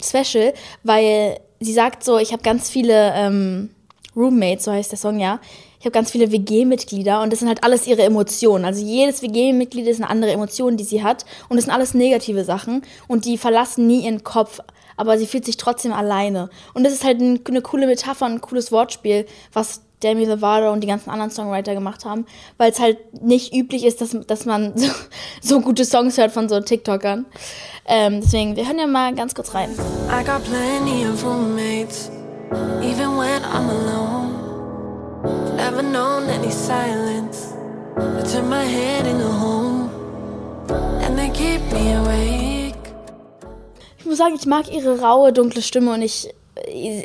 special, 0.02 0.52
weil 0.82 1.40
sie 1.61 1.73
sagt 1.73 2.05
so, 2.05 2.19
ich 2.19 2.32
habe 2.32 2.43
ganz 2.43 2.69
viele 2.69 3.12
ähm, 3.14 3.70
Roommates, 4.17 4.64
so 4.64 4.73
heißt 4.73 4.90
der 4.90 4.99
Song 4.99 5.20
ja, 5.20 5.40
habe 5.86 5.92
ganz 5.92 6.10
viele 6.10 6.30
WG-Mitglieder 6.32 7.22
und 7.22 7.32
das 7.32 7.38
sind 7.38 7.48
halt 7.48 7.64
alles 7.64 7.86
ihre 7.86 8.02
Emotionen. 8.02 8.64
Also 8.64 8.84
jedes 8.84 9.22
WG-Mitglied 9.22 9.86
ist 9.86 10.00
eine 10.00 10.10
andere 10.10 10.32
Emotion, 10.32 10.76
die 10.76 10.84
sie 10.84 11.02
hat 11.02 11.24
und 11.48 11.56
das 11.56 11.64
sind 11.64 11.74
alles 11.74 11.94
negative 11.94 12.44
Sachen 12.44 12.82
und 13.08 13.24
die 13.24 13.38
verlassen 13.38 13.86
nie 13.86 14.04
ihren 14.04 14.24
Kopf, 14.24 14.60
aber 14.96 15.18
sie 15.18 15.26
fühlt 15.26 15.44
sich 15.44 15.56
trotzdem 15.56 15.92
alleine. 15.92 16.50
Und 16.74 16.84
das 16.84 16.92
ist 16.92 17.04
halt 17.04 17.20
ein, 17.20 17.40
eine 17.48 17.62
coole 17.62 17.86
Metapher, 17.86 18.26
ein 18.26 18.40
cooles 18.40 18.72
Wortspiel, 18.72 19.26
was 19.52 19.82
Demi 20.02 20.26
Lovato 20.26 20.70
und 20.72 20.82
die 20.82 20.86
ganzen 20.86 21.08
anderen 21.08 21.30
Songwriter 21.30 21.74
gemacht 21.74 22.04
haben, 22.04 22.26
weil 22.58 22.70
es 22.70 22.78
halt 22.78 23.22
nicht 23.22 23.54
üblich 23.54 23.84
ist, 23.84 24.00
dass, 24.00 24.16
dass 24.26 24.44
man 24.44 24.72
so, 24.76 24.90
so 25.40 25.60
gute 25.60 25.84
Songs 25.84 26.18
hört 26.18 26.32
von 26.32 26.48
so 26.48 26.60
TikTokern. 26.60 27.24
Ähm, 27.86 28.20
deswegen, 28.20 28.56
wir 28.56 28.66
hören 28.66 28.78
ja 28.78 28.86
mal 28.86 29.14
ganz 29.14 29.34
kurz 29.34 29.54
rein. 29.54 29.70
I 30.10 30.24
got 30.24 30.42
plenty 30.44 31.06
of 31.06 31.24
roommates, 31.24 32.10
even 32.82 33.16
when 33.16 33.42
I'm 33.42 33.70
alone. 33.70 34.45
Never 35.56 35.83
known 35.83 36.28
any 36.28 36.50
silence. 36.50 37.54
I 37.97 38.23
turn 38.23 38.49
my 38.49 38.64
head 38.64 39.06
in 39.06 39.18
the 39.18 39.25
home, 39.25 39.90
and 41.02 41.18
they 41.18 41.30
keep 41.30 41.61
me 41.73 41.95
awake. 41.95 42.75
Ich 43.99 44.06
muss 44.06 44.18
sagen, 44.18 44.35
ich 44.38 44.47
mag 44.47 44.73
ihre 44.73 45.00
raue, 45.00 45.33
dunkle 45.33 45.62
Stimme 45.62 45.92
und 45.92 46.02
ich 46.02 46.33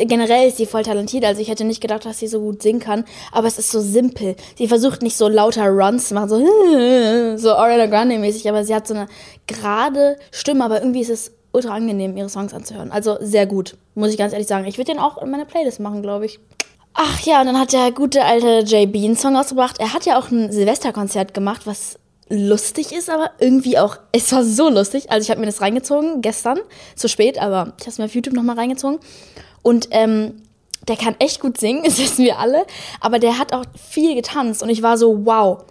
generell 0.06 0.48
ist 0.48 0.58
sie 0.58 0.66
voll 0.66 0.84
talentiert. 0.84 1.26
Also 1.26 1.42
ich 1.42 1.50
hätte 1.50 1.64
nicht 1.64 1.82
gedacht, 1.82 2.06
dass 2.06 2.20
sie 2.20 2.28
so 2.28 2.40
gut 2.40 2.62
singen 2.62 2.80
kann. 2.80 3.06
Aber 3.32 3.48
es 3.48 3.58
ist 3.60 3.72
so 3.72 3.82
simpel. 3.82 4.36
Sie 4.58 4.68
versucht 4.68 5.02
nicht 5.02 5.18
so 5.18 5.28
lauter 5.28 5.68
Runs 5.68 6.08
zu 6.08 6.14
machen, 6.14 6.30
so, 6.30 6.38
so 7.38 7.54
Ariana 7.54 7.88
Grande 7.88 8.18
mäßig, 8.18 8.48
aber 8.50 8.64
sie 8.64 8.74
hat 8.74 8.88
so 8.88 8.94
eine 8.94 9.08
gerade 9.48 10.18
Stimme, 10.32 10.64
aber 10.64 10.82
irgendwie 10.82 11.02
ist 11.02 11.10
es 11.10 11.32
ultra 11.52 11.74
angenehm, 11.74 12.16
ihre 12.16 12.30
Songs 12.30 12.54
anzuhören. 12.54 12.92
Also 12.92 13.18
sehr 13.20 13.46
gut, 13.46 13.76
muss 13.96 14.10
ich 14.10 14.18
ganz 14.18 14.34
ehrlich 14.34 14.48
sagen. 14.48 14.66
Ich 14.66 14.78
würde 14.78 14.92
den 14.92 15.02
auch 15.02 15.22
in 15.22 15.30
meine 15.30 15.46
Playlist 15.46 15.80
machen, 15.80 16.02
glaube 16.02 16.26
ich. 16.26 16.40
Ach 16.94 17.20
ja, 17.22 17.40
und 17.40 17.48
dann 17.48 17.60
hat 17.60 17.74
der 17.74 17.92
gute 17.92 18.24
alte 18.26 18.64
Jay 18.66 18.86
Bean 18.86 19.16
Song 19.16 19.36
ausgebracht. 19.36 19.80
Er 19.80 19.94
hat 19.94 20.06
ja 20.06 20.20
auch 20.20 20.30
ein 20.30 20.52
Silvesterkonzert 20.52 21.34
gemacht, 21.34 21.62
was 21.66 21.98
lustig 22.30 22.92
ist, 22.94 23.10
aber 23.10 23.32
irgendwie 23.40 23.78
auch, 23.78 23.98
es 24.12 24.32
war 24.32 24.44
so 24.44 24.70
lustig. 24.70 25.12
Also 25.12 25.26
ich 25.26 25.30
habe 25.30 25.40
mir 25.40 25.46
das 25.46 25.62
reingezogen 25.62 26.22
gestern, 26.22 26.60
zu 26.96 27.08
spät, 27.08 27.40
aber 27.40 27.74
ich 27.78 27.84
habe 27.84 27.92
es 27.92 27.98
mir 27.98 28.06
auf 28.06 28.16
YouTube 28.16 28.36
nochmal 28.36 28.58
reingezogen. 28.58 29.00
Und 29.62 29.90
ähm, 29.92 30.42
der 30.88 30.98
kann 30.98 31.16
echt 31.20 31.40
gut 31.40 31.58
singen, 31.58 31.84
das 31.86 32.00
wissen 32.00 32.26
wir 32.26 32.40
alle, 32.40 32.66
aber 33.00 33.20
der 33.20 33.38
hat 33.38 33.54
auch 33.54 33.66
viel 33.78 34.16
getanzt 34.16 34.64
und 34.64 34.70
ich 34.70 34.82
war 34.82 34.98
so, 34.98 35.26
wow. 35.26 35.64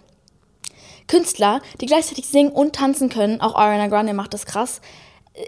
Künstler, 1.07 1.61
die 1.81 1.87
gleichzeitig 1.87 2.27
singen 2.27 2.51
und 2.51 2.73
tanzen 2.73 3.09
können, 3.09 3.41
auch 3.41 3.55
Ariana 3.55 3.87
Grande 3.87 4.13
macht 4.13 4.33
das 4.33 4.45
krass, 4.45 4.79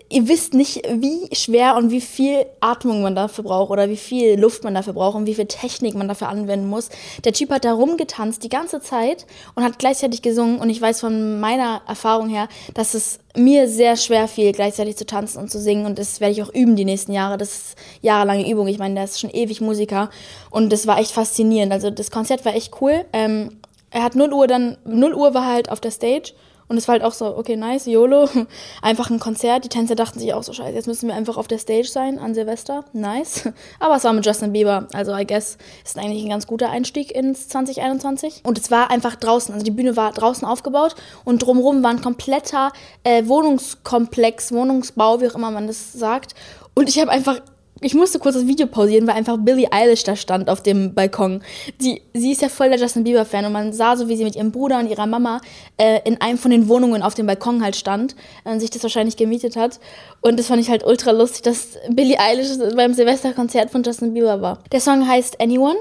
ihr 0.09 0.29
wisst 0.29 0.53
nicht, 0.53 0.81
wie 0.87 1.35
schwer 1.35 1.75
und 1.75 1.91
wie 1.91 1.99
viel 1.99 2.45
Atmung 2.61 3.01
man 3.01 3.15
dafür 3.15 3.43
braucht 3.43 3.69
oder 3.69 3.89
wie 3.89 3.97
viel 3.97 4.39
Luft 4.39 4.63
man 4.63 4.73
dafür 4.73 4.93
braucht 4.93 5.15
und 5.15 5.25
wie 5.25 5.35
viel 5.35 5.45
Technik 5.45 5.93
man 5.93 6.07
dafür 6.07 6.29
anwenden 6.29 6.67
muss. 6.67 6.89
Der 7.25 7.33
Typ 7.33 7.49
hat 7.51 7.65
da 7.65 7.73
rumgetanzt 7.73 8.43
die 8.43 8.49
ganze 8.49 8.79
Zeit 8.79 9.25
und 9.55 9.63
hat 9.63 9.79
gleichzeitig 9.79 10.21
gesungen 10.21 10.59
und 10.59 10.69
ich 10.69 10.81
weiß 10.81 11.01
von 11.01 11.41
meiner 11.41 11.81
Erfahrung 11.85 12.29
her, 12.29 12.47
dass 12.73 12.93
es 12.93 13.19
mir 13.35 13.67
sehr 13.67 13.97
schwer 13.97 14.29
fiel, 14.29 14.53
gleichzeitig 14.53 14.95
zu 14.95 15.05
tanzen 15.05 15.39
und 15.39 15.51
zu 15.51 15.59
singen 15.59 15.85
und 15.85 15.99
das 15.99 16.21
werde 16.21 16.31
ich 16.31 16.43
auch 16.43 16.53
üben 16.53 16.77
die 16.77 16.85
nächsten 16.85 17.11
Jahre. 17.11 17.37
Das 17.37 17.53
ist 17.53 17.77
jahrelange 18.01 18.49
Übung. 18.49 18.67
Ich 18.67 18.79
meine, 18.79 18.95
der 18.95 19.03
ist 19.03 19.19
schon 19.19 19.31
ewig 19.31 19.59
Musiker 19.59 20.09
und 20.49 20.71
das 20.71 20.87
war 20.87 20.97
echt 20.99 21.11
faszinierend. 21.11 21.73
Also 21.73 21.89
das 21.89 22.09
Konzert 22.09 22.45
war 22.45 22.55
echt 22.55 22.79
cool. 22.79 23.03
Ähm, 23.11 23.57
er 23.91 24.03
hat 24.03 24.15
0 24.15 24.31
Uhr 24.31 24.47
dann, 24.47 24.77
0 24.85 25.13
Uhr 25.13 25.33
war 25.33 25.45
halt 25.45 25.69
auf 25.69 25.81
der 25.81 25.91
Stage 25.91 26.31
Und 26.67 26.77
es 26.77 26.88
war 26.88 26.93
halt 26.93 27.03
auch 27.03 27.13
so, 27.13 27.38
okay, 27.38 27.55
nice, 27.55 27.86
YOLO. 27.86 28.29
Einfach 28.82 29.10
ein 29.10 29.20
Konzert. 29.20 29.65
Die 29.65 29.70
Tänzer 29.70 29.96
dachten 29.96 30.20
sich 30.20 30.34
auch 30.34 30.43
so, 30.43 30.53
scheiße, 30.53 30.74
jetzt 30.74 30.88
müssen 30.88 31.08
wir 31.08 31.15
einfach 31.15 31.38
auf 31.38 31.48
der 31.48 31.58
Stage 31.58 31.88
sein 31.88 32.20
an 32.20 32.34
Silvester. 32.34 32.86
Nice. 32.93 33.50
Aber 33.79 33.96
es 33.96 34.03
war 34.03 34.13
mit 34.13 34.25
Justin 34.25 34.53
Bieber. 34.53 34.88
Also, 34.93 35.15
I 35.15 35.25
guess, 35.25 35.58
ist 35.84 35.98
eigentlich 35.98 36.24
ein 36.24 36.29
ganz 36.29 36.48
guter 36.48 36.70
Einstieg 36.70 37.12
ins 37.12 37.48
2021. 37.50 38.41
Und 38.43 38.58
es 38.58 38.72
war 38.72 38.89
einfach 38.91 39.15
draußen. 39.15 39.53
Also, 39.53 39.65
die 39.65 39.72
Bühne 39.72 39.96
war 39.96 40.12
draußen 40.12 40.48
aufgebaut 40.48 40.96
und 41.25 41.43
drumherum 41.43 41.84
war 41.84 41.91
ein 41.91 42.01
kompletter 42.01 42.72
äh, 43.03 43.27
Wohnungskomplex, 43.27 44.51
Wohnungsbau, 44.51 45.22
wie 45.22 45.29
auch 45.29 45.36
immer 45.36 45.51
man 45.51 45.67
das 45.67 45.93
sagt. 45.93 46.36
Und 46.75 46.89
ich 46.89 47.00
habe 47.00 47.12
einfach 47.12 47.39
ich 47.83 47.93
musste 47.93 48.19
kurz 48.19 48.35
das 48.35 48.47
Video 48.47 48.67
pausieren, 48.67 49.05
weil 49.07 49.15
einfach 49.15 49.37
Billie 49.37 49.71
Eilish 49.71 50.03
da 50.03 50.15
stand 50.15 50.49
auf 50.49 50.63
dem 50.63 50.93
Balkon. 50.93 51.41
Die, 51.81 52.01
sie 52.13 52.31
ist 52.31 52.41
ja 52.41 52.49
voll 52.49 52.69
der 52.69 52.79
Justin 52.79 53.03
Bieber-Fan 53.03 53.45
und 53.45 53.51
man 53.51 53.73
sah 53.73 53.95
so, 53.95 54.07
wie 54.07 54.15
sie 54.15 54.23
mit 54.23 54.35
ihrem 54.35 54.51
Bruder 54.51 54.79
und 54.79 54.89
ihrer 54.89 55.05
Mama 55.05 55.41
äh, 55.77 55.99
in 56.05 56.19
einem 56.21 56.37
von 56.37 56.51
den 56.51 56.67
Wohnungen 56.69 57.03
auf 57.03 57.13
dem 57.13 57.27
Balkon 57.27 57.63
halt 57.63 57.75
stand 57.75 58.15
und 58.45 58.59
sich 58.59 58.69
das 58.69 58.83
wahrscheinlich 58.83 59.17
gemietet 59.17 59.55
hat. 59.55 59.79
Und 60.21 60.39
das 60.39 60.47
fand 60.47 60.61
ich 60.61 60.69
halt 60.69 60.85
ultra 60.85 61.11
lustig, 61.11 61.43
dass 61.43 61.77
Billie 61.89 62.19
Eilish 62.19 62.57
beim 62.75 62.93
Silvesterkonzert 62.93 63.69
von 63.69 63.83
Justin 63.83 64.13
Bieber 64.13 64.41
war. 64.41 64.59
Der 64.71 64.79
Song 64.79 65.07
heißt 65.07 65.41
Anyone 65.41 65.77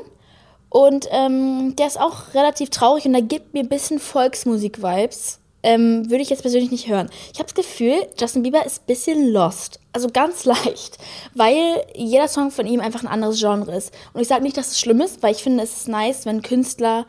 und 0.68 1.06
ähm, 1.10 1.74
der 1.76 1.86
ist 1.86 2.00
auch 2.00 2.34
relativ 2.34 2.70
traurig 2.70 3.06
und 3.06 3.12
da 3.12 3.20
gibt 3.20 3.54
mir 3.54 3.60
ein 3.60 3.68
bisschen 3.68 3.98
Volksmusik-Vibes 3.98 5.41
ähm, 5.62 6.10
würde 6.10 6.22
ich 6.22 6.30
jetzt 6.30 6.42
persönlich 6.42 6.70
nicht 6.70 6.88
hören. 6.88 7.08
Ich 7.32 7.38
habe 7.38 7.44
das 7.44 7.54
Gefühl, 7.54 7.94
Justin 8.18 8.42
Bieber 8.42 8.64
ist 8.66 8.82
ein 8.82 8.86
bisschen 8.86 9.32
lost. 9.32 9.80
Also 9.92 10.08
ganz 10.12 10.44
leicht. 10.46 10.98
Weil 11.34 11.84
jeder 11.94 12.28
Song 12.28 12.50
von 12.50 12.66
ihm 12.66 12.80
einfach 12.80 13.02
ein 13.02 13.08
anderes 13.08 13.38
Genre 13.38 13.74
ist. 13.74 13.92
Und 14.12 14.20
ich 14.20 14.28
sage 14.28 14.42
nicht, 14.42 14.56
dass 14.56 14.68
es 14.68 14.80
schlimm 14.80 15.00
ist, 15.00 15.22
weil 15.22 15.32
ich 15.32 15.42
finde, 15.42 15.62
es 15.62 15.76
ist 15.76 15.88
nice, 15.88 16.26
wenn 16.26 16.42
Künstler 16.42 17.06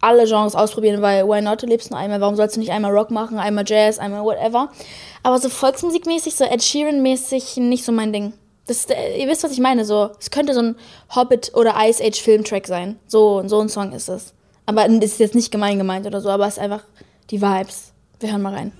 alle 0.00 0.24
Genres 0.24 0.56
ausprobieren, 0.56 1.00
weil 1.00 1.26
why 1.28 1.40
not? 1.40 1.62
Du 1.62 1.66
lebst 1.66 1.90
nur 1.90 1.98
einmal. 1.98 2.20
Warum 2.20 2.34
sollst 2.34 2.56
du 2.56 2.60
nicht 2.60 2.72
einmal 2.72 2.90
Rock 2.90 3.10
machen, 3.10 3.38
einmal 3.38 3.64
Jazz, 3.66 3.98
einmal 3.98 4.24
whatever? 4.24 4.70
Aber 5.22 5.38
so 5.38 5.48
Volksmusikmäßig, 5.48 6.34
so 6.34 6.44
Ed 6.44 6.60
Sheeran-mäßig, 6.60 7.60
nicht 7.60 7.84
so 7.84 7.92
mein 7.92 8.12
Ding. 8.12 8.32
Das, 8.66 8.86
äh, 8.86 9.20
ihr 9.20 9.28
wisst, 9.28 9.44
was 9.44 9.52
ich 9.52 9.60
meine. 9.60 9.84
So, 9.84 10.10
es 10.18 10.30
könnte 10.30 10.54
so 10.54 10.60
ein 10.60 10.76
Hobbit 11.14 11.52
oder 11.54 11.74
Ice 11.78 12.02
Age 12.02 12.20
Filmtrack 12.20 12.66
sein. 12.66 12.98
So, 13.06 13.46
so 13.46 13.60
ein 13.60 13.68
Song 13.68 13.92
ist 13.92 14.08
es. 14.08 14.34
Aber 14.66 14.86
es 14.86 14.92
ist 14.92 15.20
jetzt 15.20 15.34
nicht 15.34 15.52
gemein 15.52 15.78
gemeint 15.78 16.06
oder 16.06 16.20
so, 16.20 16.30
aber 16.30 16.46
es 16.46 16.54
ist 16.54 16.62
einfach 16.62 16.82
die 17.30 17.40
Vibes. 17.40 17.92
Wir 18.20 18.32
hören 18.32 18.42
mal 18.42 18.54
rein. 18.54 18.72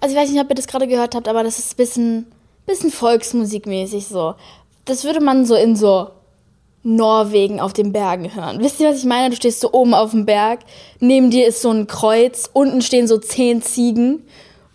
Also 0.00 0.14
ich 0.14 0.22
weiß 0.22 0.30
nicht, 0.30 0.40
ob 0.40 0.48
ihr 0.48 0.54
das 0.54 0.68
gerade 0.68 0.86
gehört 0.86 1.14
habt, 1.14 1.28
aber 1.28 1.42
das 1.42 1.58
ist 1.58 1.72
ein 1.72 1.76
bisschen, 1.76 2.26
bisschen 2.66 2.90
Volksmusikmäßig 2.90 4.06
so. 4.06 4.36
Das 4.84 5.04
würde 5.04 5.20
man 5.20 5.44
so 5.44 5.54
in 5.54 5.76
so 5.76 6.10
Norwegen 6.82 7.60
auf 7.60 7.72
den 7.72 7.92
Bergen 7.92 8.34
hören. 8.34 8.60
Wisst 8.60 8.80
ihr, 8.80 8.88
was 8.88 8.98
ich 8.98 9.04
meine? 9.04 9.30
Du 9.30 9.36
stehst 9.36 9.60
so 9.60 9.72
oben 9.72 9.94
auf 9.94 10.12
dem 10.12 10.26
Berg, 10.26 10.60
neben 11.00 11.30
dir 11.30 11.46
ist 11.46 11.62
so 11.62 11.70
ein 11.70 11.86
Kreuz, 11.86 12.48
unten 12.52 12.82
stehen 12.82 13.08
so 13.08 13.18
zehn 13.18 13.62
Ziegen. 13.62 14.24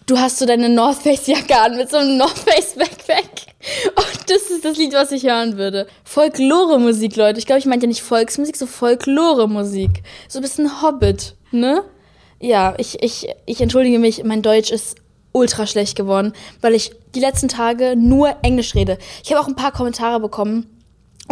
Du 0.05 0.19
hast 0.19 0.37
so 0.37 0.45
deine 0.45 0.67
North 0.67 0.97
Face 0.97 1.27
Jacke 1.27 1.57
an 1.57 1.77
mit 1.77 1.89
so 1.89 1.97
einem 1.97 2.17
North 2.17 2.37
Face 2.37 2.75
Backpack. 2.75 3.53
Und 3.95 4.29
das 4.29 4.51
ist 4.51 4.65
das 4.65 4.77
Lied, 4.77 4.93
was 4.93 5.13
ich 5.13 5.23
hören 5.23 5.57
würde. 5.57 5.87
Folklore-Musik, 6.03 7.15
Leute. 7.15 7.39
Ich 7.39 7.45
glaube, 7.45 7.59
ich 7.59 7.65
meinte 7.65 7.85
ja 7.85 7.87
nicht 7.87 8.01
Volksmusik, 8.01 8.57
so 8.57 8.65
Folklore-Musik. 8.65 10.03
So 10.27 10.39
ein 10.39 10.41
bisschen 10.41 10.81
Hobbit, 10.81 11.35
ne? 11.51 11.83
Ja, 12.41 12.75
ich, 12.77 13.01
ich, 13.01 13.29
ich 13.45 13.61
entschuldige 13.61 13.99
mich, 13.99 14.25
mein 14.25 14.41
Deutsch 14.41 14.71
ist 14.71 14.97
ultra 15.31 15.65
schlecht 15.65 15.95
geworden, 15.95 16.33
weil 16.59 16.75
ich 16.75 16.91
die 17.15 17.21
letzten 17.21 17.47
Tage 17.47 17.95
nur 17.95 18.35
Englisch 18.41 18.75
rede. 18.75 18.97
Ich 19.23 19.31
habe 19.31 19.41
auch 19.41 19.47
ein 19.47 19.55
paar 19.55 19.71
Kommentare 19.71 20.19
bekommen 20.19 20.82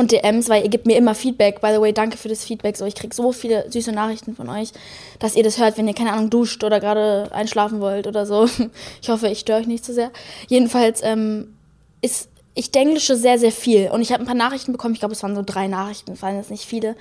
und 0.01 0.12
DMs, 0.12 0.50
weil 0.50 0.63
ihr 0.63 0.70
gebt 0.70 0.86
mir 0.86 0.98
immer 0.98 1.15
Feedback. 1.15 1.62
By 1.62 1.70
the 1.74 1.79
way, 1.79 1.93
danke 1.93 2.17
für 2.17 2.27
das 2.27 2.43
Feedback. 2.43 2.75
So, 2.75 2.86
ich 2.86 2.96
krieg 2.96 3.13
so 3.13 3.31
viele 3.31 3.72
süße 3.72 3.91
Nachrichten 3.91 4.36
von 4.36 4.50
euch, 4.50 4.72
dass 5.20 5.36
ihr 5.36 5.43
das 5.43 5.58
hört, 5.60 5.77
wenn 5.77 5.88
ihr 5.88 5.93
keine 5.93 6.12
Ahnung 6.12 6.29
duscht 6.29 6.63
oder 6.63 6.79
gerade 6.79 7.29
einschlafen 7.31 7.79
wollt 7.79 8.08
oder 8.08 8.25
so. 8.25 8.50
Ich 9.01 9.10
hoffe, 9.10 9.27
ich 9.27 9.39
störe 9.39 9.60
euch 9.60 9.67
nicht 9.67 9.86
zu 9.86 9.93
sehr. 9.93 10.12
Jedenfalls 10.48 11.01
ähm, 11.03 11.55
ist 12.01 12.29
ich 12.53 12.72
denglische 12.72 13.15
sehr, 13.15 13.39
sehr 13.39 13.51
viel. 13.51 13.89
Und 13.91 14.01
ich 14.01 14.12
habe 14.12 14.24
ein 14.24 14.25
paar 14.25 14.36
Nachrichten 14.36 14.72
bekommen, 14.72 14.93
ich 14.93 15.00
glaube, 15.00 15.13
es 15.13 15.24
waren 15.24 15.36
so 15.36 15.43
drei 15.46 15.67
Nachrichten, 15.67 16.15
fallen 16.15 16.38
jetzt 16.38 16.51
nicht 16.51 16.65
viele, 16.65 16.96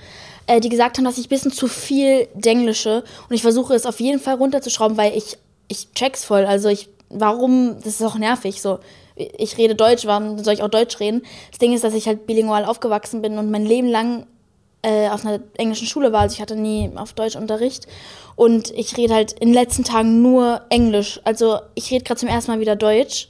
äh, 0.47 0.61
die 0.61 0.69
gesagt 0.69 0.97
haben, 0.97 1.05
dass 1.05 1.17
ich 1.17 1.25
ein 1.25 1.29
bisschen 1.29 1.51
zu 1.51 1.67
viel 1.67 2.27
denglische. 2.33 3.03
Und 3.27 3.35
ich 3.35 3.41
versuche 3.41 3.73
es 3.73 3.85
auf 3.85 3.99
jeden 3.99 4.19
Fall 4.19 4.35
runterzuschrauben, 4.35 4.97
weil 4.97 5.15
ich, 5.15 5.37
ich 5.67 5.91
check's 5.91 6.23
voll. 6.23 6.45
Also 6.45 6.69
ich, 6.69 6.87
warum, 7.09 7.75
das 7.83 7.95
ist 7.95 8.03
auch 8.03 8.17
nervig. 8.17 8.61
So, 8.61 8.79
ich 9.37 9.57
rede 9.57 9.75
Deutsch, 9.75 10.05
warum 10.05 10.43
soll 10.43 10.53
ich 10.53 10.63
auch 10.63 10.69
Deutsch 10.69 10.99
reden? 10.99 11.23
Das 11.49 11.59
Ding 11.59 11.73
ist, 11.73 11.83
dass 11.83 11.93
ich 11.93 12.07
halt 12.07 12.27
bilingual 12.27 12.65
aufgewachsen 12.65 13.21
bin 13.21 13.37
und 13.37 13.51
mein 13.51 13.65
Leben 13.65 13.87
lang 13.87 14.25
äh, 14.81 15.09
auf 15.09 15.25
einer 15.25 15.39
englischen 15.57 15.87
Schule 15.87 16.11
war. 16.11 16.21
Also 16.21 16.35
ich 16.35 16.41
hatte 16.41 16.55
nie 16.55 16.89
auf 16.95 17.13
Deutsch 17.13 17.35
Unterricht. 17.35 17.87
Und 18.35 18.71
ich 18.71 18.97
rede 18.97 19.13
halt 19.13 19.33
in 19.33 19.49
den 19.49 19.53
letzten 19.53 19.83
Tagen 19.83 20.21
nur 20.21 20.61
Englisch. 20.69 21.19
Also 21.23 21.59
ich 21.75 21.91
rede 21.91 22.03
gerade 22.03 22.19
zum 22.19 22.29
ersten 22.29 22.51
Mal 22.51 22.59
wieder 22.59 22.75
Deutsch. 22.75 23.29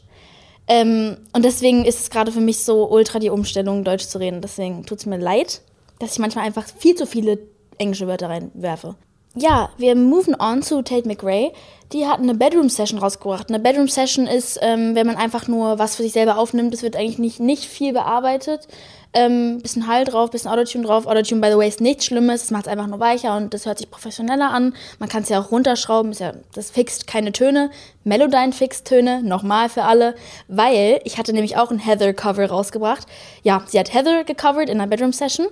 Ähm, 0.67 1.17
und 1.33 1.43
deswegen 1.43 1.85
ist 1.85 1.99
es 1.99 2.09
gerade 2.09 2.31
für 2.31 2.39
mich 2.39 2.63
so 2.63 2.89
ultra 2.89 3.19
die 3.19 3.29
Umstellung, 3.29 3.83
Deutsch 3.83 4.05
zu 4.05 4.19
reden. 4.19 4.41
Deswegen 4.41 4.85
tut 4.85 4.99
es 4.99 5.05
mir 5.05 5.17
leid, 5.17 5.61
dass 5.99 6.13
ich 6.13 6.19
manchmal 6.19 6.45
einfach 6.45 6.65
viel 6.65 6.95
zu 6.95 7.05
viele 7.05 7.39
englische 7.77 8.07
Wörter 8.07 8.29
reinwerfe 8.29 8.95
ja, 9.35 9.69
wir 9.77 9.95
moven 9.95 10.35
on 10.39 10.61
zu 10.61 10.81
Tate 10.81 11.07
McRae. 11.07 11.51
Die 11.93 12.07
hat 12.07 12.19
eine 12.19 12.35
Bedroom-Session 12.35 12.99
rausgebracht. 12.99 13.49
Eine 13.49 13.59
Bedroom-Session 13.59 14.27
ist, 14.27 14.59
ähm, 14.61 14.95
wenn 14.95 15.07
man 15.07 15.17
einfach 15.17 15.47
nur 15.47 15.77
was 15.77 15.95
für 15.95 16.03
sich 16.03 16.13
selber 16.13 16.37
aufnimmt. 16.37 16.73
Es 16.73 16.83
wird 16.83 16.95
eigentlich 16.95 17.19
nicht, 17.19 17.39
nicht 17.39 17.65
viel 17.65 17.93
bearbeitet. 17.93 18.67
Ähm, 19.13 19.59
bisschen 19.61 19.87
Hall 19.87 20.05
drauf, 20.05 20.31
bisschen 20.31 20.49
Autotune 20.49 20.85
drauf. 20.85 21.05
Autotune, 21.05 21.41
by 21.41 21.49
the 21.51 21.57
way, 21.57 21.67
ist 21.67 21.81
nichts 21.81 22.05
Schlimmes. 22.05 22.43
Es 22.43 22.51
macht 22.51 22.65
es 22.65 22.71
einfach 22.71 22.87
nur 22.87 23.01
weicher 23.01 23.35
und 23.35 23.53
das 23.53 23.65
hört 23.65 23.77
sich 23.77 23.91
professioneller 23.91 24.51
an. 24.51 24.73
Man 24.99 25.09
kann 25.09 25.23
es 25.23 25.29
ja 25.29 25.41
auch 25.41 25.51
runterschrauben. 25.51 26.11
Ist 26.11 26.21
ja, 26.21 26.33
das 26.53 26.71
fixt 26.71 27.07
keine 27.07 27.33
Töne. 27.33 27.71
Melodyne 28.05 28.53
fixt 28.53 28.87
Töne. 28.87 29.21
Nochmal 29.21 29.67
für 29.67 29.83
alle. 29.83 30.15
Weil 30.47 31.01
ich 31.03 31.17
hatte 31.17 31.33
nämlich 31.33 31.57
auch 31.57 31.71
ein 31.71 31.79
Heather-Cover 31.79 32.47
rausgebracht. 32.47 33.05
Ja, 33.43 33.63
sie 33.67 33.79
hat 33.79 33.93
Heather 33.93 34.23
gecovert 34.23 34.69
in 34.69 34.79
einer 34.79 34.87
Bedroom-Session. 34.87 35.47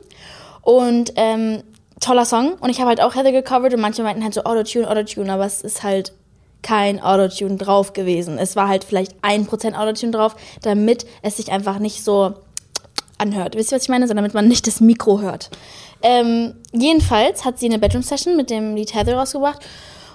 Und 0.62 1.14
ähm, 1.16 1.64
toller 2.00 2.26
Song. 2.26 2.54
Und 2.60 2.70
ich 2.70 2.80
habe 2.80 2.90
halt 2.90 3.02
auch 3.02 3.16
Heather 3.16 3.32
gecovert 3.32 3.74
und 3.74 3.82
manche 3.82 4.04
meinten 4.04 4.24
halt 4.24 4.34
so 4.34 4.44
Autotune, 4.44 4.90
Autotune, 4.90 5.32
aber 5.32 5.46
es 5.46 5.62
ist 5.62 5.84
halt 5.84 6.14
kein 6.62 7.02
Autotune 7.02 7.56
drauf 7.56 7.94
gewesen. 7.94 8.38
Es 8.38 8.56
war 8.56 8.68
halt 8.68 8.84
vielleicht 8.84 9.16
ein 9.22 9.46
Prozent 9.46 9.78
Autotune 9.78 10.12
drauf, 10.12 10.36
damit 10.62 11.06
es 11.22 11.38
sich 11.38 11.52
einfach 11.52 11.80
nicht 11.80 12.04
so 12.04 12.34
anhört. 13.18 13.56
Wisst 13.56 13.72
ihr, 13.72 13.76
was 13.76 13.84
ich 13.84 13.90
meine? 13.90 14.08
Sondern 14.08 14.24
damit 14.24 14.34
man 14.34 14.48
nicht 14.48 14.68
das 14.68 14.82
Mikro 14.82 15.20
hört. 15.20 15.50
Ähm, 16.02 16.56
jedenfalls 16.72 17.46
hat 17.46 17.60
sie 17.60 17.66
eine 17.66 17.80
Bedroom-Session 17.80 18.36
mit 18.36 18.50
dem 18.50 18.76
Lied 18.76 18.94
Heather 18.94 19.16
rausgebracht 19.16 19.60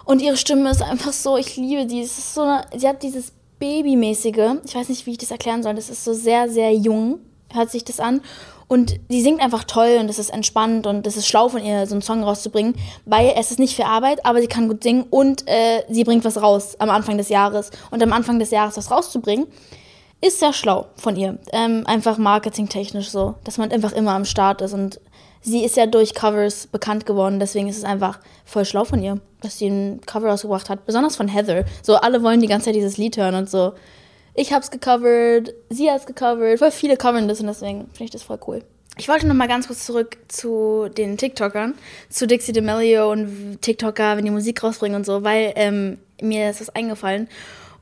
und 0.05 0.23
ihre 0.23 0.37
Stimme 0.37 0.71
ist 0.71 0.83
einfach 0.83 1.13
so, 1.13 1.37
ich 1.37 1.57
liebe 1.57 1.87
die. 1.87 2.01
Es 2.01 2.19
ist 2.19 2.35
so 2.35 2.43
eine, 2.43 2.65
sie 2.77 2.89
hat 2.89 3.03
dieses 3.03 3.33
Babymäßige, 3.59 4.57
ich 4.65 4.75
weiß 4.75 4.89
nicht, 4.89 5.07
wie 5.07 5.13
ich 5.13 5.19
das 5.19 5.31
erklären 5.31 5.63
soll, 5.63 5.75
das 5.75 5.91
ist 5.91 6.05
so 6.05 6.13
sehr, 6.13 6.49
sehr 6.49 6.73
jung, 6.73 7.21
hört 7.53 7.71
sich 7.71 7.85
das 7.85 8.01
an. 8.01 8.21
Und 8.67 8.99
sie 9.09 9.23
singt 9.23 9.41
einfach 9.41 9.65
toll 9.65 9.99
und 10.01 10.09
es 10.09 10.19
ist 10.19 10.31
entspannt 10.31 10.87
und 10.87 11.07
es 11.07 11.17
ist 11.17 11.27
schlau 11.27 11.49
von 11.49 11.63
ihr, 11.63 11.87
so 11.87 11.95
einen 11.95 12.03
Song 12.03 12.23
rauszubringen, 12.23 12.75
weil 13.05 13.35
es 13.37 13.51
ist 13.51 13.59
nicht 13.59 13.77
für 13.77 13.87
Arbeit, 13.87 14.25
aber 14.25 14.41
sie 14.41 14.47
kann 14.47 14.69
gut 14.69 14.83
singen 14.83 15.05
und 15.11 15.47
äh, 15.47 15.83
sie 15.89 16.05
bringt 16.05 16.25
was 16.25 16.41
raus 16.41 16.77
am 16.79 16.91
Anfang 16.91 17.19
des 17.19 17.29
Jahres. 17.29 17.71
Und 17.91 18.03
am 18.03 18.13
Anfang 18.13 18.39
des 18.39 18.51
Jahres 18.51 18.77
was 18.77 18.91
rauszubringen, 18.91 19.47
ist 20.21 20.41
sehr 20.41 20.53
schlau 20.53 20.87
von 20.97 21.17
ihr. 21.17 21.39
Ähm, 21.53 21.83
einfach 21.87 22.17
marketingtechnisch 22.19 23.11
so, 23.11 23.35
dass 23.45 23.59
man 23.59 23.71
einfach 23.71 23.93
immer 23.93 24.13
am 24.13 24.25
Start 24.25 24.63
ist. 24.63 24.73
Und 24.73 25.01
sie 25.43 25.65
ist 25.65 25.77
ja 25.77 25.87
durch 25.87 26.15
Covers 26.15 26.67
bekannt 26.67 27.05
geworden, 27.05 27.39
deswegen 27.39 27.69
ist 27.69 27.77
es 27.77 27.85
einfach 27.85 28.21
voll 28.45 28.65
schlau 28.65 28.85
von 28.85 29.03
ihr, 29.03 29.21
dass 29.43 29.59
sie 29.59 29.67
ein 29.67 30.01
Cover 30.07 30.29
rausgebracht 30.29 30.71
hat. 30.71 30.87
Besonders 30.87 31.17
von 31.17 31.29
Heather. 31.29 31.65
So, 31.83 31.97
alle 31.97 32.23
wollen 32.23 32.41
die 32.41 32.49
ganze 32.49 32.67
Zeit 32.67 32.75
dieses 32.75 32.97
Lied 32.97 33.17
hören 33.17 33.35
und 33.35 33.51
so 33.51 33.75
ich 34.35 34.53
hab's 34.53 34.71
gecovert, 34.71 35.55
sie 35.71 35.91
hat's 35.91 36.07
gecovert, 36.07 36.59
voll 36.59 36.71
viele 36.71 36.97
covern 36.97 37.29
das 37.29 37.41
und 37.41 37.47
deswegen 37.47 37.87
finde 37.93 38.05
ich 38.05 38.11
das 38.11 38.23
voll 38.23 38.39
cool. 38.47 38.63
Ich 38.97 39.09
wollte 39.09 39.27
noch 39.27 39.35
mal 39.35 39.49
ganz 39.49 39.67
kurz 39.67 39.87
zurück 39.87 40.17
zu 40.29 40.89
den 40.97 41.17
TikTokern, 41.17 41.75
zu 42.11 42.27
Dixie 42.27 42.53
D'Amelio 42.53 43.11
und 43.11 43.59
TikToker, 43.61 44.17
wenn 44.17 44.25
die 44.25 44.31
Musik 44.31 44.63
rausbringen 44.63 44.97
und 44.97 45.05
so, 45.05 45.25
weil 45.25 45.53
ähm, 45.57 45.99
mir 46.21 46.51
ist 46.51 46.61
das 46.61 46.71
eingefallen. 46.71 47.29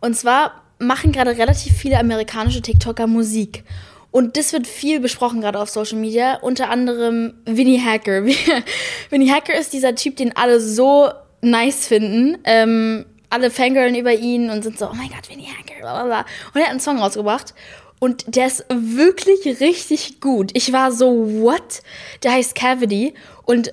Und 0.01 0.17
zwar 0.17 0.63
machen 0.79 1.13
gerade 1.13 1.37
relativ 1.37 1.77
viele 1.77 1.99
amerikanische 1.99 2.63
TikToker 2.63 3.07
Musik. 3.07 3.65
Und 4.11 4.37
das 4.37 4.53
wird 4.53 4.67
viel 4.67 5.01
besprochen 5.01 5.41
gerade 5.41 5.59
auf 5.59 5.71
Social 5.71 5.99
Media, 5.99 6.39
unter 6.41 6.71
anderem 6.71 7.35
Vinny 7.45 7.79
Hacker. 7.79 8.25
Vinny 9.11 9.29
Hacker 9.29 9.59
ist 9.59 9.73
dieser 9.73 9.95
Typ, 9.95 10.17
den 10.17 10.35
alle 10.37 10.61
so 10.61 11.11
nice 11.43 11.87
finden. 11.87 12.39
Ähm, 12.45 13.05
alle 13.33 13.51
fangirlen 13.51 13.95
über 13.95 14.13
ihn 14.13 14.51
und 14.51 14.63
sind 14.63 14.79
so, 14.79 14.87
oh 14.87 14.95
mein 14.95 15.09
Gott, 15.09 15.29
Vinny 15.29 15.47
Hacker, 15.47 15.81
bla 15.81 15.95
bla 15.95 16.05
bla. 16.05 16.27
Und 16.55 16.61
er 16.61 16.65
hat 16.65 16.71
einen 16.71 16.81
Song 16.81 16.99
rausgebracht. 16.99 17.55
Und 17.99 18.25
der 18.35 18.49
ist 18.49 18.65
wirklich 18.69 19.61
richtig 19.61 20.21
gut. 20.21 20.51
Ich 20.55 20.73
war 20.73 20.93
so, 20.93 21.11
what? 21.41 21.83
Der 22.23 22.33
heißt 22.33 22.55
Cavity. 22.55 23.15
Und 23.45 23.73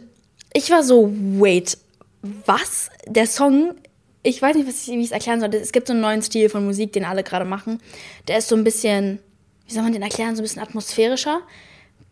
ich 0.53 0.69
war 0.69 0.83
so, 0.83 1.11
wait, 1.11 1.77
was? 2.21 2.89
Der 3.07 3.25
Song 3.25 3.75
ich 4.21 4.41
weiß 4.41 4.55
nicht, 4.55 4.67
was 4.67 4.87
ich, 4.87 4.93
wie 4.93 4.99
ich 4.99 5.05
es 5.05 5.11
erklären 5.11 5.39
soll. 5.39 5.53
Es 5.55 5.71
gibt 5.71 5.87
so 5.87 5.93
einen 5.93 6.01
neuen 6.01 6.21
Stil 6.21 6.49
von 6.49 6.65
Musik, 6.65 6.93
den 6.93 7.05
alle 7.05 7.23
gerade 7.23 7.45
machen. 7.45 7.79
Der 8.27 8.37
ist 8.37 8.49
so 8.49 8.55
ein 8.55 8.63
bisschen, 8.63 9.19
wie 9.65 9.73
soll 9.73 9.83
man 9.83 9.93
den 9.93 10.01
erklären, 10.01 10.35
so 10.35 10.41
ein 10.41 10.43
bisschen 10.43 10.61
atmosphärischer. 10.61 11.41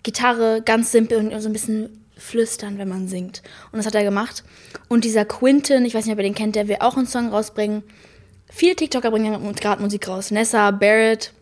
Gitarre 0.04 0.62
ganz 0.64 0.92
simpel 0.92 1.18
und 1.18 1.42
so 1.42 1.50
ein 1.50 1.54
bisschen 1.54 2.06
flüstern, 2.18 2.78
wenn 2.78 2.88
man 2.88 3.08
singt. 3.08 3.42
Und 3.72 3.78
das 3.78 3.86
hat 3.86 3.96
er 3.96 4.04
gemacht. 4.04 4.44
Und 4.88 5.04
dieser 5.04 5.26
Quinton, 5.26 5.86
ich 5.86 5.94
weiß 5.94 6.06
nicht, 6.06 6.14
ob 6.14 6.20
ihr 6.20 6.24
den 6.24 6.36
kennt, 6.36 6.56
der 6.56 6.68
will 6.68 6.78
auch 6.80 6.98
einen 6.98 7.08
Song 7.08 7.30
rausbringen. 7.30 7.84
Viele 8.50 8.76
TikToker 8.76 9.12
bringen 9.12 9.56
gerade 9.56 9.82
Musik 9.82 10.08
raus. 10.08 10.32
Nessa, 10.32 10.72
Barrett 10.72 11.34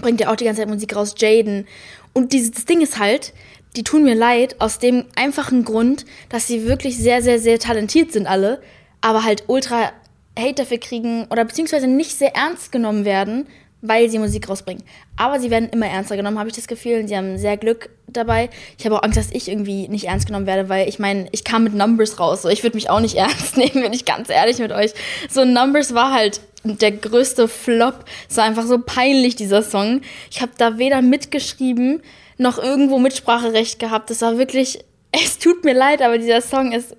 bringt 0.00 0.20
ja 0.20 0.30
auch 0.30 0.36
die 0.36 0.44
ganze 0.44 0.62
Zeit 0.62 0.68
Musik 0.68 0.94
raus, 0.94 1.14
Jaden. 1.16 1.66
Und 2.12 2.32
dieses 2.32 2.64
Ding 2.64 2.80
ist 2.80 2.98
halt, 2.98 3.32
die 3.76 3.84
tun 3.84 4.04
mir 4.04 4.14
leid 4.14 4.56
aus 4.60 4.78
dem 4.78 5.04
einfachen 5.16 5.64
Grund, 5.64 6.06
dass 6.28 6.46
sie 6.46 6.66
wirklich 6.66 6.96
sehr, 6.96 7.22
sehr, 7.22 7.38
sehr 7.38 7.58
talentiert 7.58 8.12
sind 8.12 8.26
alle, 8.26 8.62
aber 9.00 9.24
halt 9.24 9.44
ultra 9.48 9.92
Hate 10.38 10.54
dafür 10.54 10.78
kriegen 10.78 11.26
oder 11.30 11.44
beziehungsweise 11.44 11.86
nicht 11.86 12.16
sehr 12.16 12.34
ernst 12.34 12.72
genommen 12.72 13.04
werden, 13.04 13.46
weil 13.88 14.08
sie 14.08 14.18
Musik 14.18 14.48
rausbringen. 14.48 14.82
Aber 15.16 15.40
sie 15.40 15.50
werden 15.50 15.68
immer 15.70 15.86
ernster 15.86 16.16
genommen, 16.16 16.38
habe 16.38 16.48
ich 16.48 16.54
das 16.54 16.68
Gefühl. 16.68 17.00
Und 17.00 17.08
sie 17.08 17.16
haben 17.16 17.38
sehr 17.38 17.56
Glück 17.56 17.90
dabei. 18.06 18.50
Ich 18.78 18.84
habe 18.84 18.96
auch 18.96 19.02
Angst, 19.02 19.18
dass 19.18 19.30
ich 19.30 19.48
irgendwie 19.48 19.88
nicht 19.88 20.04
ernst 20.06 20.26
genommen 20.26 20.46
werde, 20.46 20.68
weil 20.68 20.88
ich 20.88 20.98
meine, 20.98 21.28
ich 21.32 21.44
kam 21.44 21.64
mit 21.64 21.74
Numbers 21.74 22.18
raus. 22.20 22.42
So, 22.42 22.48
ich 22.48 22.62
würde 22.62 22.76
mich 22.76 22.90
auch 22.90 23.00
nicht 23.00 23.14
ernst 23.16 23.56
nehmen, 23.56 23.82
bin 23.82 23.92
ich 23.92 24.04
ganz 24.04 24.28
ehrlich 24.28 24.58
mit 24.58 24.72
euch. 24.72 24.92
So, 25.30 25.44
Numbers 25.44 25.94
war 25.94 26.12
halt 26.12 26.40
der 26.64 26.92
größte 26.92 27.48
Flop. 27.48 28.04
Es 28.28 28.36
war 28.36 28.44
einfach 28.44 28.66
so 28.66 28.78
peinlich, 28.78 29.36
dieser 29.36 29.62
Song. 29.62 30.00
Ich 30.30 30.42
habe 30.42 30.52
da 30.58 30.78
weder 30.78 31.02
mitgeschrieben, 31.02 32.02
noch 32.38 32.58
irgendwo 32.58 32.98
Mitspracherecht 32.98 33.78
gehabt. 33.78 34.10
Das 34.10 34.22
war 34.22 34.38
wirklich 34.38 34.84
es 35.24 35.38
tut 35.38 35.64
mir 35.64 35.74
leid, 35.74 36.02
aber 36.02 36.18
dieser 36.18 36.40
Song 36.40 36.72
ist. 36.72 36.96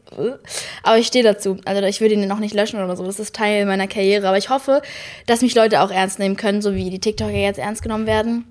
Aber 0.84 0.98
ich 0.98 1.08
stehe 1.08 1.24
dazu. 1.24 1.58
Also 1.66 1.82
ich 1.84 2.02
würde 2.02 2.16
ihn 2.16 2.28
noch 2.28 2.40
nicht 2.40 2.56
löschen 2.56 2.82
oder 2.82 2.96
so. 2.96 3.06
Das 3.06 3.20
ist 3.20 3.36
Teil 3.36 3.66
meiner 3.66 3.88
Karriere. 3.88 4.28
Aber 4.28 4.38
ich 4.38 4.50
hoffe, 4.50 4.82
dass 5.26 5.42
mich 5.42 5.56
Leute 5.56 5.82
auch 5.82 5.92
ernst 5.92 6.20
nehmen 6.20 6.38
können, 6.38 6.62
so 6.62 6.76
wie 6.76 6.90
die 6.90 7.00
TikToker 7.00 7.32
jetzt 7.32 7.60
ernst 7.60 7.82
genommen 7.82 8.08
werden. 8.08 8.46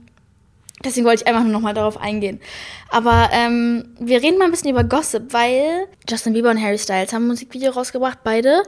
Deswegen 0.84 1.06
wollte 1.06 1.22
ich 1.22 1.28
einfach 1.28 1.42
nur 1.42 1.52
noch 1.52 1.62
mal 1.62 1.74
darauf 1.74 1.98
eingehen. 1.98 2.40
Aber 2.90 3.30
ähm, 3.32 3.94
wir 3.98 4.22
reden 4.22 4.38
mal 4.38 4.44
ein 4.44 4.50
bisschen 4.50 4.70
über 4.70 4.84
Gossip, 4.84 5.32
weil 5.32 5.86
Justin 6.08 6.34
Bieber 6.34 6.50
und 6.50 6.62
Harry 6.62 6.78
Styles 6.78 7.12
haben 7.12 7.24
ein 7.24 7.28
Musikvideo 7.28 7.72
rausgebracht, 7.72 8.18
beide. 8.22 8.62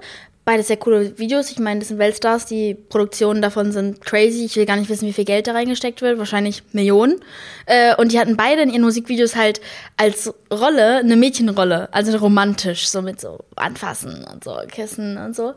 Beide 0.48 0.62
sehr 0.62 0.78
coole 0.78 1.18
Videos. 1.18 1.50
Ich 1.50 1.58
meine, 1.58 1.80
das 1.80 1.88
sind 1.88 1.98
Weltstars. 1.98 2.46
Die 2.46 2.72
Produktionen 2.72 3.42
davon 3.42 3.70
sind 3.70 4.00
crazy. 4.00 4.46
Ich 4.46 4.56
will 4.56 4.64
gar 4.64 4.76
nicht 4.76 4.88
wissen, 4.88 5.06
wie 5.06 5.12
viel 5.12 5.26
Geld 5.26 5.46
da 5.46 5.52
reingesteckt 5.52 6.00
wird. 6.00 6.18
Wahrscheinlich 6.18 6.62
Millionen. 6.72 7.20
Äh, 7.66 7.94
und 7.96 8.12
die 8.12 8.18
hatten 8.18 8.34
beide 8.38 8.62
in 8.62 8.70
ihren 8.70 8.80
Musikvideos 8.80 9.36
halt 9.36 9.60
als 9.98 10.32
Rolle 10.50 11.00
eine 11.00 11.16
Mädchenrolle. 11.16 11.92
Also 11.92 12.16
romantisch. 12.16 12.88
So 12.88 13.02
mit 13.02 13.20
so 13.20 13.40
Anfassen 13.56 14.24
und 14.24 14.42
so 14.42 14.56
Kissen 14.68 15.18
und 15.18 15.36
so. 15.36 15.52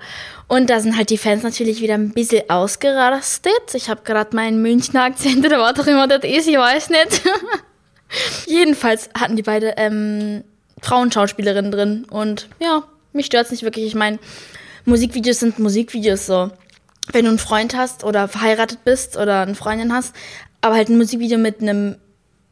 Und 0.49 0.69
da 0.69 0.81
sind 0.81 0.97
halt 0.97 1.09
die 1.09 1.17
Fans 1.17 1.43
natürlich 1.43 1.79
wieder 1.79 1.93
ein 1.93 2.11
bisschen 2.11 2.49
ausgerastet. 2.49 3.73
Ich 3.73 3.89
habe 3.89 4.01
gerade 4.03 4.35
meinen 4.35 4.61
Münchner 4.61 5.03
Akzent 5.03 5.45
oder 5.45 5.59
was 5.59 5.79
auch 5.79 5.87
immer 5.87 6.09
das 6.09 6.25
ist. 6.25 6.49
Ich 6.49 6.57
weiß 6.57 6.89
nicht. 6.89 7.21
Jedenfalls 8.45 9.09
hatten 9.17 9.37
die 9.37 9.43
beide 9.43 9.75
ähm, 9.77 10.43
Frauenschauspielerinnen 10.81 11.71
drin. 11.71 12.05
Und 12.09 12.49
ja, 12.59 12.83
mich 13.13 13.27
stört's 13.27 13.51
nicht 13.51 13.63
wirklich. 13.63 13.85
Ich 13.85 13.95
meine, 13.95 14.19
Musikvideos 14.85 15.39
sind 15.39 15.59
Musikvideos 15.59 16.25
so. 16.25 16.51
Wenn 17.11 17.25
du 17.25 17.29
einen 17.29 17.39
Freund 17.39 17.75
hast 17.75 18.03
oder 18.03 18.27
verheiratet 18.27 18.83
bist 18.83 19.17
oder 19.17 19.41
eine 19.41 19.55
Freundin 19.55 19.93
hast, 19.93 20.15
aber 20.61 20.75
halt 20.75 20.89
ein 20.89 20.97
Musikvideo 20.97 21.37
mit 21.37 21.61
einem 21.61 21.95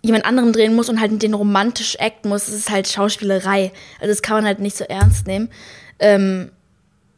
jemand 0.02 0.26
anderem 0.26 0.54
drehen 0.54 0.76
muss 0.76 0.90
und 0.90 1.00
halt 1.00 1.22
den 1.22 1.34
romantisch 1.34 2.00
acten 2.00 2.30
muss, 2.30 2.46
das 2.46 2.56
ist 2.56 2.70
halt 2.70 2.88
Schauspielerei. 2.88 3.72
Also 4.00 4.12
das 4.12 4.22
kann 4.22 4.38
man 4.38 4.46
halt 4.46 4.60
nicht 4.60 4.78
so 4.78 4.86
ernst 4.86 5.28
nehmen. 5.28 5.50
Ähm, 6.00 6.52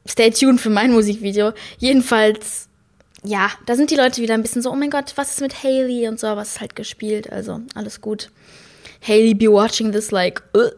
stay 0.07 0.31
tuned 0.31 0.59
für 0.59 0.69
mein 0.69 0.91
Musikvideo. 0.91 1.53
Jedenfalls, 1.77 2.67
ja, 3.23 3.51
da 3.65 3.75
sind 3.75 3.91
die 3.91 3.95
Leute 3.95 4.21
wieder 4.21 4.33
ein 4.33 4.41
bisschen 4.41 4.61
so, 4.61 4.71
oh 4.71 4.75
mein 4.75 4.89
Gott, 4.89 5.13
was 5.15 5.31
ist 5.31 5.41
mit 5.41 5.63
Haley 5.63 6.07
und 6.07 6.19
so, 6.19 6.27
was 6.35 6.49
ist 6.49 6.61
halt 6.61 6.75
gespielt, 6.75 7.31
also 7.31 7.61
alles 7.75 8.01
gut. 8.01 8.31
Haley 9.07 9.33
be 9.33 9.51
watching 9.51 9.91
this 9.91 10.11
like, 10.11 10.41
uh. 10.55 10.69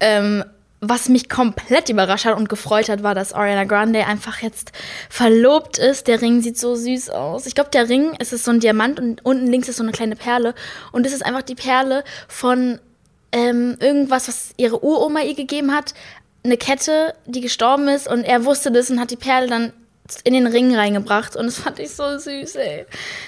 ähm, 0.00 0.44
was 0.80 1.10
mich 1.10 1.28
komplett 1.28 1.90
überrascht 1.90 2.24
hat 2.24 2.36
und 2.36 2.48
gefreut 2.48 2.88
hat, 2.88 3.02
war, 3.02 3.14
dass 3.14 3.34
Ariana 3.34 3.64
Grande 3.64 4.06
einfach 4.06 4.40
jetzt 4.40 4.72
verlobt 5.10 5.76
ist. 5.76 6.06
Der 6.06 6.22
Ring 6.22 6.40
sieht 6.40 6.58
so 6.58 6.74
süß 6.74 7.10
aus. 7.10 7.44
Ich 7.44 7.54
glaube, 7.54 7.70
der 7.70 7.88
Ring 7.88 8.14
ist 8.14 8.30
so 8.30 8.50
ein 8.50 8.60
Diamant 8.60 8.98
und 8.98 9.24
unten 9.24 9.46
links 9.46 9.68
ist 9.68 9.76
so 9.76 9.82
eine 9.82 9.92
kleine 9.92 10.16
Perle. 10.16 10.54
Und 10.90 11.06
es 11.06 11.12
ist 11.12 11.24
einfach 11.24 11.42
die 11.42 11.54
Perle 11.54 12.02
von 12.28 12.78
ähm, 13.32 13.76
irgendwas, 13.78 14.28
was 14.28 14.50
ihre 14.56 14.82
Uroma 14.82 15.20
ihr 15.20 15.34
gegeben 15.34 15.74
hat. 15.74 15.92
Eine 16.42 16.56
Kette, 16.56 17.14
die 17.26 17.42
gestorben 17.42 17.88
ist 17.88 18.08
und 18.08 18.24
er 18.24 18.46
wusste 18.46 18.72
das 18.72 18.90
und 18.90 19.00
hat 19.00 19.10
die 19.10 19.16
Perle 19.16 19.48
dann 19.48 19.72
in 20.24 20.32
den 20.32 20.46
Ring 20.46 20.74
reingebracht 20.74 21.36
und 21.36 21.46
das 21.46 21.58
fand 21.58 21.78
ich 21.78 21.90
so 21.90 22.18
süß, 22.18 22.56
ey. 22.56 22.84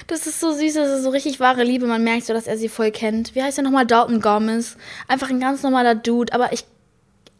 Das 0.09 0.27
ist 0.27 0.41
so 0.41 0.53
süß, 0.53 0.75
das 0.75 0.91
ist 0.99 1.05
so 1.05 1.11
richtig 1.11 1.38
wahre 1.38 1.62
Liebe. 1.62 1.87
Man 1.87 2.03
merkt 2.03 2.25
so, 2.25 2.33
dass 2.33 2.47
er 2.47 2.57
sie 2.57 2.69
voll 2.69 2.91
kennt. 2.91 3.35
Wie 3.35 3.43
heißt 3.43 3.59
er 3.59 3.65
nochmal? 3.65 3.87
Dalton 3.87 4.21
Gomez. 4.21 4.77
Einfach 5.07 5.29
ein 5.31 5.38
ganz 5.38 5.62
normaler 5.62 5.95
Dude, 5.95 6.33
aber 6.33 6.53
ich 6.53 6.65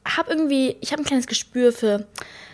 habe 0.05 0.31
irgendwie, 0.31 0.77
ich 0.81 0.93
habe 0.93 1.03
ein 1.03 1.07
kleines 1.07 1.27
Gespür 1.27 1.73
für 1.73 2.07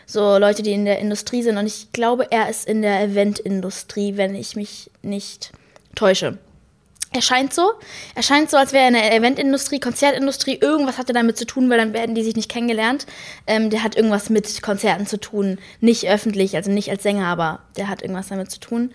so 0.07 0.39
Leute, 0.39 0.63
die 0.63 0.73
in 0.73 0.85
der 0.85 0.99
Industrie 0.99 1.43
sind. 1.43 1.59
Und 1.59 1.67
ich 1.67 1.93
glaube, 1.93 2.31
er 2.31 2.49
ist 2.49 2.67
in 2.67 2.83
der 2.83 3.03
Eventindustrie, 3.03 4.17
wenn 4.17 4.35
ich 4.35 4.57
mich 4.57 4.91
nicht 5.03 5.53
täusche. 5.95 6.39
Er 7.11 7.23
scheint 7.23 7.55
so. 7.55 7.73
Er 8.15 8.23
scheint 8.23 8.51
so, 8.51 8.59
als 8.59 8.73
wäre 8.73 8.83
er 8.83 8.89
in 8.89 8.95
der 8.95 9.15
Eventindustrie, 9.15 9.81
Konzertindustrie, 9.81 10.59
irgendwas 10.61 10.99
hatte 10.99 11.15
damit 11.15 11.39
zu 11.39 11.47
tun, 11.47 11.71
weil 11.71 11.79
dann 11.79 11.95
werden 11.95 12.15
die 12.15 12.23
sich 12.23 12.37
nicht 12.37 12.51
kennengelernt. 12.51 13.07
Ähm, 13.47 13.71
der 13.71 13.83
hat 13.83 13.97
irgendwas 13.97 14.29
mit 14.29 14.63
Konzerten 14.63 15.07
zu 15.07 15.19
tun. 15.19 15.59
Nicht 15.81 16.09
öffentlich, 16.09 16.55
also 16.55 16.71
nicht 16.71 16.91
als 16.91 17.03
Sänger, 17.03 17.27
aber 17.27 17.61
der 17.77 17.89
hat 17.89 18.03
irgendwas 18.03 18.29
damit 18.29 18.51
zu 18.51 18.61
tun. 18.61 18.93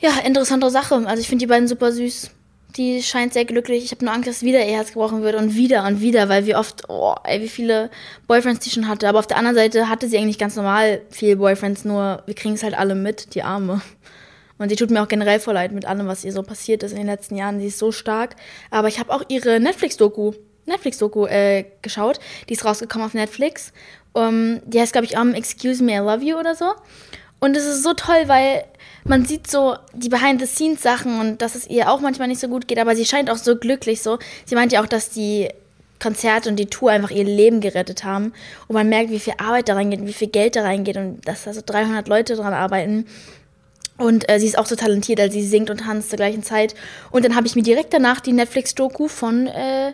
Ja, 0.00 0.10
interessante 0.26 0.68
Sache. 0.70 0.94
Also 1.06 1.20
ich 1.20 1.28
finde 1.28 1.42
die 1.42 1.48
beiden 1.48 1.68
super 1.68 1.90
süß 1.90 2.30
die 2.76 3.02
scheint 3.02 3.32
sehr 3.32 3.44
glücklich. 3.44 3.84
Ich 3.84 3.90
habe 3.92 4.04
nur 4.04 4.12
Angst, 4.12 4.28
dass 4.28 4.42
wieder 4.42 4.58
ihr 4.58 4.74
Herz 4.74 4.88
gebrochen 4.88 5.22
wird 5.22 5.36
und 5.36 5.54
wieder 5.54 5.84
und 5.84 6.00
wieder, 6.00 6.28
weil 6.28 6.46
wie 6.46 6.54
oft, 6.54 6.88
oh, 6.88 7.14
ey, 7.24 7.40
wie 7.40 7.48
viele 7.48 7.90
Boyfriends 8.26 8.60
die 8.60 8.70
schon 8.70 8.88
hatte. 8.88 9.08
Aber 9.08 9.18
auf 9.18 9.26
der 9.26 9.38
anderen 9.38 9.56
Seite 9.56 9.88
hatte 9.88 10.08
sie 10.08 10.18
eigentlich 10.18 10.38
ganz 10.38 10.56
normal 10.56 11.00
viele 11.10 11.36
Boyfriends, 11.36 11.84
nur 11.84 12.22
wir 12.26 12.34
kriegen 12.34 12.54
es 12.54 12.62
halt 12.62 12.76
alle 12.76 12.94
mit, 12.94 13.34
die 13.34 13.42
Arme. 13.42 13.80
Und 14.58 14.70
sie 14.70 14.76
tut 14.76 14.90
mir 14.90 15.02
auch 15.02 15.08
generell 15.08 15.40
voll 15.40 15.54
leid 15.54 15.72
mit 15.72 15.84
allem, 15.84 16.06
was 16.06 16.24
ihr 16.24 16.32
so 16.32 16.42
passiert 16.42 16.82
ist 16.82 16.92
in 16.92 16.98
den 16.98 17.06
letzten 17.06 17.36
Jahren. 17.36 17.60
Sie 17.60 17.66
ist 17.66 17.78
so 17.78 17.92
stark. 17.92 18.36
Aber 18.70 18.88
ich 18.88 18.98
habe 18.98 19.12
auch 19.12 19.22
ihre 19.28 19.60
Netflix-Doku, 19.60 20.32
Netflix-Doku 20.64 21.26
äh, 21.26 21.64
geschaut. 21.82 22.20
Die 22.48 22.54
ist 22.54 22.64
rausgekommen 22.64 23.06
auf 23.06 23.14
Netflix. 23.14 23.72
Um, 24.12 24.60
die 24.64 24.80
heißt, 24.80 24.92
glaube 24.92 25.04
ich, 25.04 25.18
um, 25.18 25.34
Excuse 25.34 25.84
Me, 25.84 25.92
I 25.92 25.98
Love 25.98 26.24
You 26.24 26.38
oder 26.38 26.54
so. 26.54 26.72
Und 27.38 27.54
es 27.54 27.66
ist 27.66 27.82
so 27.82 27.92
toll, 27.92 28.28
weil 28.28 28.64
man 29.08 29.24
sieht 29.24 29.50
so 29.50 29.76
die 29.92 30.08
Behind-the-Scenes-Sachen 30.08 31.20
und 31.20 31.42
dass 31.42 31.54
es 31.54 31.68
ihr 31.68 31.90
auch 31.90 32.00
manchmal 32.00 32.28
nicht 32.28 32.40
so 32.40 32.48
gut 32.48 32.68
geht, 32.68 32.78
aber 32.78 32.96
sie 32.96 33.04
scheint 33.04 33.30
auch 33.30 33.36
so 33.36 33.56
glücklich 33.56 34.02
so. 34.02 34.18
Sie 34.44 34.54
meint 34.54 34.72
ja 34.72 34.82
auch, 34.82 34.86
dass 34.86 35.10
die 35.10 35.48
Konzerte 36.00 36.48
und 36.48 36.56
die 36.56 36.66
Tour 36.66 36.90
einfach 36.90 37.10
ihr 37.10 37.24
Leben 37.24 37.60
gerettet 37.60 38.04
haben. 38.04 38.32
Und 38.68 38.74
man 38.74 38.88
merkt, 38.88 39.10
wie 39.10 39.20
viel 39.20 39.34
Arbeit 39.38 39.68
da 39.68 39.74
reingeht, 39.74 40.06
wie 40.06 40.12
viel 40.12 40.28
Geld 40.28 40.56
da 40.56 40.62
reingeht 40.62 40.96
und 40.96 41.26
dass 41.26 41.44
da 41.44 41.54
so 41.54 41.62
300 41.64 42.08
Leute 42.08 42.36
dran 42.36 42.52
arbeiten. 42.52 43.06
Und 43.98 44.28
äh, 44.28 44.38
sie 44.38 44.46
ist 44.46 44.58
auch 44.58 44.66
so 44.66 44.76
talentiert, 44.76 45.20
also 45.20 45.32
sie 45.32 45.46
singt 45.46 45.70
und 45.70 45.80
tanzt 45.80 46.10
zur 46.10 46.18
gleichen 46.18 46.42
Zeit. 46.42 46.74
Und 47.10 47.24
dann 47.24 47.34
habe 47.34 47.46
ich 47.46 47.56
mir 47.56 47.62
direkt 47.62 47.94
danach 47.94 48.20
die 48.20 48.32
Netflix-Doku 48.32 49.08
von 49.08 49.46
äh, 49.46 49.92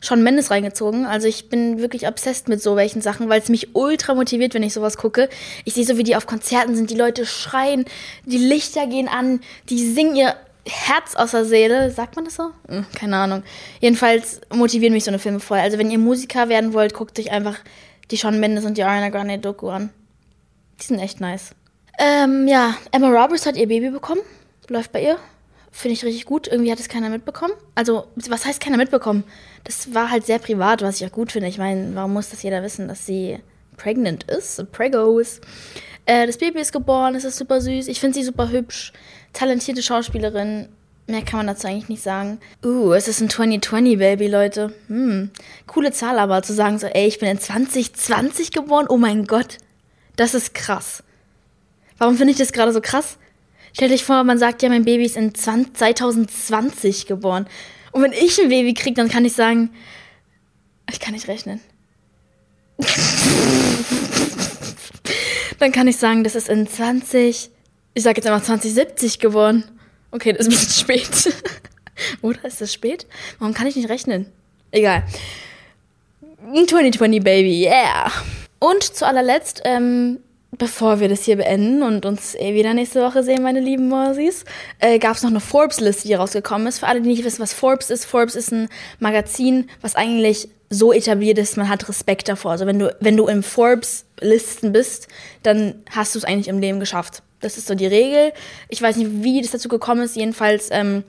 schon 0.00 0.22
Mendes 0.22 0.50
reingezogen. 0.50 1.04
Also 1.04 1.28
ich 1.28 1.48
bin 1.48 1.78
wirklich 1.78 2.08
obsessed 2.08 2.48
mit 2.48 2.62
so 2.62 2.76
welchen 2.76 3.02
Sachen, 3.02 3.28
weil 3.28 3.40
es 3.40 3.48
mich 3.48 3.74
ultra 3.74 4.14
motiviert, 4.14 4.54
wenn 4.54 4.62
ich 4.62 4.72
sowas 4.72 4.96
gucke. 4.96 5.28
Ich 5.64 5.74
sehe 5.74 5.84
so, 5.84 5.98
wie 5.98 6.04
die 6.04 6.16
auf 6.16 6.26
Konzerten 6.26 6.74
sind, 6.74 6.90
die 6.90 6.96
Leute 6.96 7.26
schreien, 7.26 7.84
die 8.24 8.38
Lichter 8.38 8.86
gehen 8.86 9.08
an, 9.08 9.40
die 9.68 9.92
singen 9.92 10.16
ihr 10.16 10.34
Herz 10.66 11.14
aus 11.16 11.32
der 11.32 11.44
Seele. 11.44 11.90
Sagt 11.90 12.16
man 12.16 12.24
das 12.24 12.36
so? 12.36 12.50
Hm, 12.68 12.86
keine 12.94 13.16
Ahnung. 13.16 13.42
Jedenfalls 13.80 14.40
motivieren 14.52 14.94
mich 14.94 15.04
so 15.04 15.10
eine 15.10 15.18
Filme 15.18 15.40
voll. 15.40 15.58
Also 15.58 15.78
wenn 15.78 15.90
ihr 15.90 15.98
Musiker 15.98 16.48
werden 16.48 16.72
wollt, 16.72 16.94
guckt 16.94 17.18
euch 17.18 17.30
einfach 17.30 17.58
die 18.10 18.16
Sean 18.16 18.40
Mendes 18.40 18.64
und 18.64 18.76
die 18.76 18.84
Ariana 18.84 19.10
Grande 19.10 19.38
Doku 19.38 19.68
an. 19.68 19.90
Die 20.80 20.86
sind 20.86 20.98
echt 20.98 21.20
nice. 21.20 21.50
Ähm, 21.98 22.48
ja, 22.48 22.74
Emma 22.92 23.08
Roberts 23.08 23.44
hat 23.44 23.56
ihr 23.56 23.68
Baby 23.68 23.90
bekommen. 23.90 24.22
Läuft 24.68 24.92
bei 24.92 25.02
ihr. 25.02 25.18
Finde 25.72 25.92
ich 25.94 26.04
richtig 26.04 26.24
gut. 26.24 26.48
Irgendwie 26.48 26.72
hat 26.72 26.80
es 26.80 26.88
keiner 26.88 27.10
mitbekommen. 27.10 27.54
Also, 27.74 28.06
was 28.16 28.44
heißt 28.44 28.60
keiner 28.60 28.76
mitbekommen? 28.76 29.24
Das 29.64 29.94
war 29.94 30.10
halt 30.10 30.26
sehr 30.26 30.38
privat, 30.38 30.82
was 30.82 31.00
ich 31.00 31.06
auch 31.06 31.12
gut 31.12 31.32
finde. 31.32 31.48
Ich 31.48 31.58
meine, 31.58 31.94
warum 31.94 32.12
muss 32.12 32.30
das 32.30 32.42
jeder 32.42 32.62
wissen, 32.62 32.88
dass 32.88 33.06
sie 33.06 33.38
pregnant 33.76 34.24
ist? 34.24 34.70
Pregos. 34.72 35.40
Äh, 36.06 36.26
das 36.26 36.38
Baby 36.38 36.60
ist 36.60 36.72
geboren, 36.72 37.14
es 37.14 37.24
ist 37.24 37.36
super 37.36 37.60
süß. 37.60 37.88
Ich 37.88 38.00
finde 38.00 38.18
sie 38.18 38.24
super 38.24 38.50
hübsch. 38.50 38.92
Talentierte 39.32 39.82
Schauspielerin. 39.82 40.68
Mehr 41.06 41.22
kann 41.22 41.38
man 41.38 41.46
dazu 41.46 41.66
eigentlich 41.66 41.88
nicht 41.88 42.02
sagen. 42.02 42.38
Uh, 42.64 42.92
es 42.92 43.08
ist 43.08 43.20
ein 43.20 43.28
2020-Baby, 43.28 44.28
Leute. 44.28 44.72
Hm. 44.88 45.30
Coole 45.66 45.92
Zahl 45.92 46.18
aber, 46.18 46.42
zu 46.42 46.52
sagen 46.52 46.78
so, 46.78 46.86
ey, 46.86 47.06
ich 47.06 47.18
bin 47.18 47.28
in 47.28 47.38
2020 47.38 48.52
geboren. 48.52 48.86
Oh 48.88 48.96
mein 48.96 49.26
Gott. 49.26 49.58
Das 50.16 50.34
ist 50.34 50.54
krass. 50.54 51.02
Warum 51.98 52.16
finde 52.16 52.32
ich 52.32 52.38
das 52.38 52.52
gerade 52.52 52.72
so 52.72 52.80
krass? 52.80 53.18
Stell 53.72 53.88
dich 53.88 54.04
vor, 54.04 54.24
man 54.24 54.38
sagt 54.38 54.62
ja, 54.62 54.68
mein 54.68 54.84
Baby 54.84 55.04
ist 55.04 55.16
in 55.16 55.34
2020 55.34 57.06
geboren. 57.06 57.46
Und 57.92 58.02
wenn 58.02 58.12
ich 58.12 58.40
ein 58.40 58.48
Baby 58.48 58.74
kriege, 58.74 58.94
dann 58.94 59.08
kann 59.08 59.24
ich 59.24 59.32
sagen, 59.32 59.70
ich 60.90 61.00
kann 61.00 61.14
nicht 61.14 61.28
rechnen. 61.28 61.60
Dann 65.58 65.72
kann 65.72 65.86
ich 65.88 65.98
sagen, 65.98 66.24
das 66.24 66.34
ist 66.34 66.48
in 66.48 66.66
20, 66.66 67.50
ich 67.94 68.02
sag 68.02 68.16
jetzt 68.16 68.26
einfach 68.26 68.44
2070 68.44 69.18
geworden. 69.18 69.64
Okay, 70.10 70.32
das 70.32 70.46
ist 70.46 70.52
ein 70.52 70.86
bisschen 70.86 71.12
spät. 71.12 71.34
Oder 72.22 72.44
ist 72.46 72.60
das 72.60 72.72
spät? 72.72 73.06
Warum 73.38 73.54
kann 73.54 73.66
ich 73.66 73.76
nicht 73.76 73.90
rechnen? 73.90 74.26
Egal. 74.70 75.04
2020 76.54 77.22
Baby, 77.22 77.64
yeah. 77.66 78.10
Und 78.58 78.82
zu 78.82 79.06
allerletzt, 79.06 79.62
ähm, 79.64 80.20
bevor 80.52 81.00
wir 81.00 81.08
das 81.08 81.24
hier 81.24 81.36
beenden 81.36 81.82
und 81.82 82.04
uns 82.04 82.34
eh 82.34 82.54
wieder 82.54 82.74
nächste 82.74 83.02
Woche 83.02 83.22
sehen, 83.22 83.42
meine 83.42 83.60
lieben 83.60 83.88
Morsis, 83.88 84.44
äh, 84.78 84.98
gab 84.98 85.16
es 85.16 85.22
noch 85.22 85.30
eine 85.30 85.40
Forbes-Liste, 85.40 86.08
die 86.08 86.14
rausgekommen 86.14 86.66
ist. 86.66 86.80
Für 86.80 86.88
alle, 86.88 87.00
die 87.00 87.08
nicht 87.08 87.24
wissen, 87.24 87.40
was 87.40 87.52
Forbes 87.52 87.90
ist, 87.90 88.04
Forbes 88.04 88.34
ist 88.34 88.52
ein 88.52 88.68
Magazin, 88.98 89.70
was 89.80 89.96
eigentlich 89.96 90.48
so 90.68 90.92
etabliert 90.92 91.38
ist, 91.38 91.56
man 91.56 91.68
hat 91.68 91.88
Respekt 91.88 92.28
davor. 92.28 92.52
Also 92.52 92.66
wenn 92.66 92.78
du, 92.78 92.94
wenn 93.00 93.16
du 93.16 93.26
im 93.26 93.42
Forbes-Listen 93.42 94.72
bist, 94.72 95.08
dann 95.42 95.74
hast 95.90 96.14
du 96.14 96.18
es 96.18 96.24
eigentlich 96.24 96.48
im 96.48 96.60
Leben 96.60 96.78
geschafft. 96.78 97.22
Das 97.40 97.56
ist 97.56 97.66
so 97.66 97.74
die 97.74 97.86
Regel. 97.86 98.32
Ich 98.68 98.80
weiß 98.80 98.96
nicht, 98.96 99.22
wie 99.22 99.40
das 99.42 99.50
dazu 99.50 99.68
gekommen 99.68 100.02
ist. 100.02 100.14
Jedenfalls, 100.14 100.68
ähm, 100.70 101.04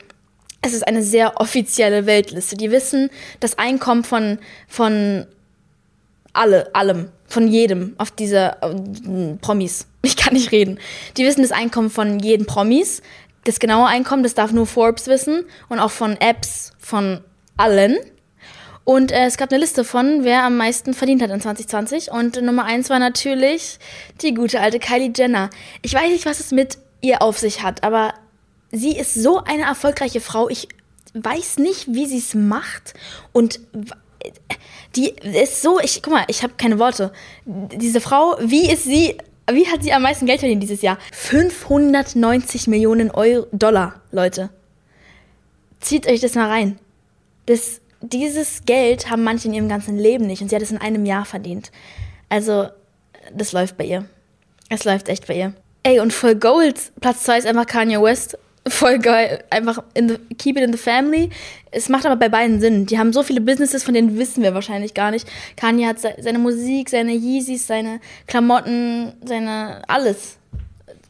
es 0.62 0.74
ist 0.74 0.88
eine 0.88 1.04
sehr 1.04 1.40
offizielle 1.40 2.06
Weltliste. 2.06 2.56
Die 2.56 2.72
wissen 2.72 3.10
das 3.40 3.58
Einkommen 3.58 4.04
von, 4.04 4.40
von 4.68 5.28
alle, 6.34 6.74
allem, 6.74 7.10
von 7.32 7.48
jedem 7.48 7.96
auf 7.98 8.12
dieser 8.12 8.62
äh, 8.64 9.36
Promis. 9.42 9.88
Ich 10.04 10.18
kann 10.18 10.34
nicht 10.34 10.52
reden. 10.52 10.80
Die 11.16 11.26
wissen 11.26 11.44
das 11.44 11.52
Einkommen 11.52 11.92
von 11.92 12.20
jedem 12.20 12.48
Promis. 12.48 13.04
Das 13.44 13.60
genaue 13.60 13.86
Einkommen, 13.86 14.24
das 14.24 14.34
darf 14.34 14.52
nur 14.52 14.66
Forbes 14.66 15.06
wissen 15.06 15.46
und 15.70 15.80
auch 15.80 15.92
von 15.92 16.18
Apps 16.20 16.74
von 16.80 17.22
allen. 17.56 17.98
Und 18.84 19.12
äh, 19.12 19.26
es 19.26 19.38
gab 19.38 19.52
eine 19.52 19.60
Liste 19.60 19.84
von, 19.84 20.24
wer 20.24 20.44
am 20.44 20.58
meisten 20.58 20.96
verdient 20.96 21.22
hat 21.22 21.30
in 21.30 21.40
2020. 21.40 22.12
Und 22.12 22.42
Nummer 22.42 22.66
eins 22.66 22.90
war 22.90 22.98
natürlich 22.98 23.78
die 24.22 24.34
gute 24.34 24.60
alte 24.60 24.80
Kylie 24.80 25.14
Jenner. 25.16 25.52
Ich 25.84 25.94
weiß 25.94 26.10
nicht, 26.10 26.26
was 26.26 26.40
es 26.40 26.52
mit 26.52 26.80
ihr 27.02 27.22
auf 27.22 27.38
sich 27.38 27.62
hat, 27.62 27.84
aber 27.84 28.14
sie 28.72 28.98
ist 28.98 29.14
so 29.14 29.44
eine 29.44 29.64
erfolgreiche 29.64 30.20
Frau. 30.20 30.50
Ich 30.50 30.68
weiß 31.14 31.58
nicht, 31.60 31.94
wie 31.94 32.08
sie 32.08 32.18
es 32.18 32.34
macht. 32.34 32.96
Und 33.34 33.60
die 34.96 35.10
ist 35.10 35.62
so, 35.62 35.80
ich 35.80 36.02
guck 36.02 36.14
mal, 36.14 36.26
ich 36.28 36.44
habe 36.44 36.54
keine 36.58 36.80
Worte. 36.80 37.12
Diese 37.46 38.02
Frau, 38.02 38.36
wie 38.42 38.70
ist 38.70 38.84
sie, 38.84 39.18
wie 39.50 39.68
hat 39.68 39.84
sie 39.84 39.94
am 39.94 40.02
meisten 40.02 40.26
Geld 40.26 40.40
verdient 40.40 40.64
dieses 40.64 40.82
Jahr? 40.82 40.98
590 41.14 42.68
Millionen 42.68 43.12
Euro, 43.12 43.48
Dollar, 43.52 44.02
Leute. 44.12 44.50
Zieht 45.80 46.08
euch 46.08 46.20
das 46.20 46.36
mal 46.36 46.50
rein. 46.50 46.80
Das, 47.46 47.82
dieses 48.02 48.66
Geld 48.66 49.10
haben 49.10 49.24
manche 49.24 49.48
in 49.48 49.54
ihrem 49.54 49.70
ganzen 49.70 49.98
Leben 49.98 50.28
nicht 50.28 50.42
und 50.42 50.50
sie 50.50 50.56
hat 50.56 50.64
es 50.64 50.72
in 50.72 50.78
einem 50.78 51.06
Jahr 51.06 51.26
verdient. 51.26 51.72
Also, 52.30 52.68
das 53.34 53.52
läuft 53.52 53.78
bei 53.78 53.86
ihr. 53.86 54.06
Es 54.70 54.84
läuft 54.84 55.10
echt 55.10 55.28
bei 55.28 55.36
ihr. 55.36 55.54
Ey, 55.84 56.00
und 56.00 56.14
voll 56.14 56.36
Gold, 56.36 56.92
Platz 57.02 57.24
2 57.24 57.40
ist 57.40 57.48
einfach 57.48 57.66
Kanye 57.66 58.02
West 58.02 58.38
voll 58.68 59.00
geil. 59.00 59.44
Einfach 59.50 59.84
the, 59.96 60.18
keep 60.38 60.58
it 60.58 60.64
in 60.64 60.72
the 60.72 60.78
family. 60.78 61.30
Es 61.72 61.90
macht 61.90 62.06
aber 62.06 62.16
bei 62.16 62.30
beiden 62.30 62.60
Sinn. 62.60 62.86
Die 62.86 63.00
haben 63.00 63.14
so 63.14 63.24
viele 63.24 63.42
Businesses, 63.42 63.84
von 63.84 63.94
denen 63.94 64.18
wissen 64.18 64.44
wir 64.44 64.54
wahrscheinlich 64.54 64.94
gar 64.94 65.12
nicht. 65.12 65.28
Kanye 65.56 65.88
hat 65.88 66.00
seine 66.00 66.40
Musik, 66.40 66.90
seine 66.90 67.14
Yeezys, 67.14 67.68
seine 67.68 68.00
Klamotten, 68.28 69.14
seine 69.24 69.82
alles. 69.88 70.38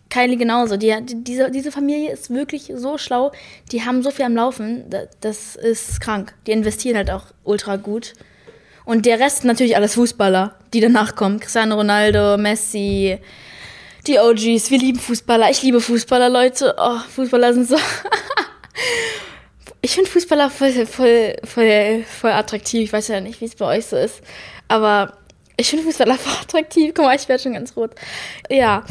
Kylie 0.10 0.38
genauso. 0.38 0.78
Die, 0.78 0.94
die, 1.04 1.24
diese, 1.24 1.50
diese 1.50 1.72
Familie 1.72 2.12
ist 2.12 2.30
wirklich 2.30 2.72
so 2.76 2.98
schlau. 2.98 3.32
Die 3.72 3.84
haben 3.84 4.04
so 4.04 4.12
viel 4.12 4.26
am 4.26 4.36
Laufen. 4.36 4.84
Das 5.22 5.56
ist 5.56 6.02
krank. 6.02 6.34
Die 6.46 6.52
investieren 6.52 6.98
halt 6.98 7.10
auch 7.10 7.26
ultra 7.44 7.78
gut. 7.78 8.14
Und 8.84 9.06
der 9.06 9.20
Rest 9.20 9.46
natürlich 9.46 9.76
alles 9.76 9.96
Fußballer, 9.96 10.56
die 10.74 10.82
danach 10.82 11.16
kommen. 11.16 11.40
Cristiano 11.40 11.76
Ronaldo, 11.76 12.38
Messi, 12.38 13.18
die 14.08 14.20
OGs, 14.20 14.72
wir 14.72 14.80
lieben 14.80 15.00
Fußballer. 15.00 15.50
Ich 15.50 15.62
liebe 15.62 15.80
Fußballer, 15.80 16.30
Leute. 16.30 16.76
Oh, 16.78 16.98
Fußballer 17.16 17.54
sind 17.54 17.68
so. 17.68 17.76
ich 19.82 19.92
finde 19.92 20.10
Fußballer 20.10 20.50
voll, 20.50 20.86
voll, 20.86 21.36
voll, 21.44 22.04
voll 22.04 22.32
attraktiv. 22.32 22.84
Ich 22.84 22.94
weiß 22.94 23.10
ja 23.10 23.22
nicht, 23.22 23.42
wie 23.42 23.46
es 23.46 23.56
bei 23.56 23.66
euch 23.66 23.86
so 23.86 23.98
ist. 23.98 24.22
Aber 24.68 25.18
ich 25.58 25.70
finde 25.70 25.86
Fußballer 25.86 26.16
voll 26.16 26.34
attraktiv. 26.42 26.94
Guck 26.96 27.06
mal, 27.06 27.16
ich 27.16 27.30
werde 27.30 27.44
schon 27.44 27.54
ganz 27.54 27.76
rot. 27.76 27.92
Ja. 28.50 28.84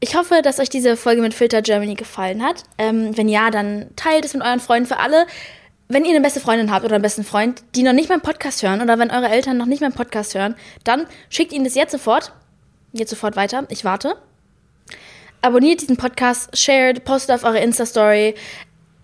Ich 0.00 0.14
hoffe, 0.14 0.42
dass 0.42 0.60
euch 0.60 0.68
diese 0.68 0.96
Folge 0.96 1.22
mit 1.22 1.34
Filter 1.34 1.60
Germany 1.60 1.94
gefallen 1.94 2.44
hat. 2.44 2.62
Ähm, 2.76 3.16
wenn 3.16 3.28
ja, 3.28 3.50
dann 3.50 3.86
teilt 3.96 4.24
es 4.24 4.34
mit 4.34 4.44
euren 4.44 4.60
Freunden 4.60 4.86
für 4.86 4.98
alle. 4.98 5.26
Wenn 5.88 6.04
ihr 6.04 6.10
eine 6.10 6.20
beste 6.20 6.40
Freundin 6.40 6.70
habt 6.70 6.84
oder 6.84 6.96
einen 6.96 7.02
besten 7.02 7.24
Freund, 7.24 7.64
die 7.74 7.82
noch 7.82 7.94
nicht 7.94 8.10
meinen 8.10 8.20
Podcast 8.20 8.62
hören 8.62 8.82
oder 8.82 8.98
wenn 8.98 9.10
eure 9.10 9.28
Eltern 9.28 9.56
noch 9.56 9.66
nicht 9.66 9.80
meinen 9.80 9.94
Podcast 9.94 10.34
hören, 10.34 10.54
dann 10.84 11.06
schickt 11.30 11.52
ihnen 11.52 11.64
das 11.64 11.74
jetzt 11.74 11.92
sofort. 11.92 12.32
Jetzt 12.92 13.10
sofort 13.10 13.34
weiter. 13.34 13.66
Ich 13.70 13.84
warte 13.84 14.16
abonniert 15.42 15.80
diesen 15.80 15.96
Podcast, 15.96 16.56
shared, 16.56 17.04
postet 17.04 17.34
auf 17.34 17.44
eure 17.44 17.60
Insta-Story. 17.60 18.34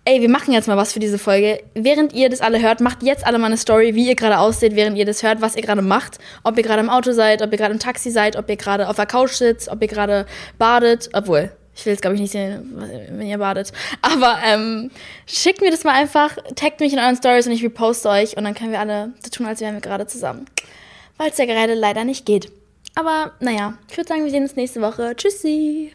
Ey, 0.06 0.20
wir 0.20 0.28
machen 0.28 0.52
jetzt 0.52 0.68
mal 0.68 0.76
was 0.76 0.92
für 0.92 0.98
diese 0.98 1.18
Folge. 1.18 1.62
Während 1.74 2.12
ihr 2.12 2.28
das 2.28 2.42
alle 2.42 2.60
hört, 2.60 2.80
macht 2.80 3.02
jetzt 3.02 3.26
alle 3.26 3.38
mal 3.38 3.46
eine 3.46 3.56
Story, 3.56 3.94
wie 3.94 4.06
ihr 4.06 4.14
gerade 4.14 4.38
aussieht, 4.38 4.76
während 4.76 4.98
ihr 4.98 5.06
das 5.06 5.22
hört, 5.22 5.40
was 5.40 5.56
ihr 5.56 5.62
gerade 5.62 5.80
macht. 5.80 6.18
Ob 6.42 6.58
ihr 6.58 6.62
gerade 6.62 6.80
im 6.80 6.90
Auto 6.90 7.12
seid, 7.12 7.40
ob 7.40 7.50
ihr 7.52 7.58
gerade 7.58 7.72
im 7.72 7.80
Taxi 7.80 8.10
seid, 8.10 8.36
ob 8.36 8.50
ihr 8.50 8.56
gerade 8.56 8.88
auf 8.88 8.96
der 8.96 9.06
Couch 9.06 9.32
sitzt, 9.32 9.68
ob 9.68 9.80
ihr 9.80 9.88
gerade 9.88 10.26
badet. 10.58 11.08
Obwohl, 11.14 11.50
ich 11.74 11.86
will 11.86 11.94
jetzt, 11.94 12.02
glaube 12.02 12.16
ich, 12.16 12.20
nicht 12.20 12.32
sehen, 12.32 12.74
wenn 13.10 13.26
ihr 13.26 13.38
badet. 13.38 13.72
Aber 14.02 14.36
ähm, 14.44 14.90
schickt 15.26 15.62
mir 15.62 15.70
das 15.70 15.84
mal 15.84 15.94
einfach, 15.94 16.36
taggt 16.54 16.80
mich 16.80 16.92
in 16.92 16.98
euren 16.98 17.16
Stories 17.16 17.46
und 17.46 17.52
ich 17.52 17.64
reposte 17.64 18.10
euch 18.10 18.36
und 18.36 18.44
dann 18.44 18.54
können 18.54 18.72
wir 18.72 18.80
alle 18.80 19.14
so 19.24 19.30
tun, 19.30 19.46
als 19.46 19.62
wären 19.62 19.74
wir 19.74 19.80
gerade 19.80 20.06
zusammen. 20.06 20.44
Weil 21.16 21.30
es 21.30 21.38
ja 21.38 21.46
gerade 21.46 21.72
leider 21.72 22.04
nicht 22.04 22.26
geht. 22.26 22.52
Aber 22.94 23.32
naja, 23.40 23.78
ich 23.90 23.96
würde 23.96 24.08
sagen, 24.08 24.24
wir 24.24 24.30
sehen 24.30 24.42
uns 24.42 24.56
nächste 24.56 24.82
Woche. 24.82 25.16
Tschüssi! 25.16 25.94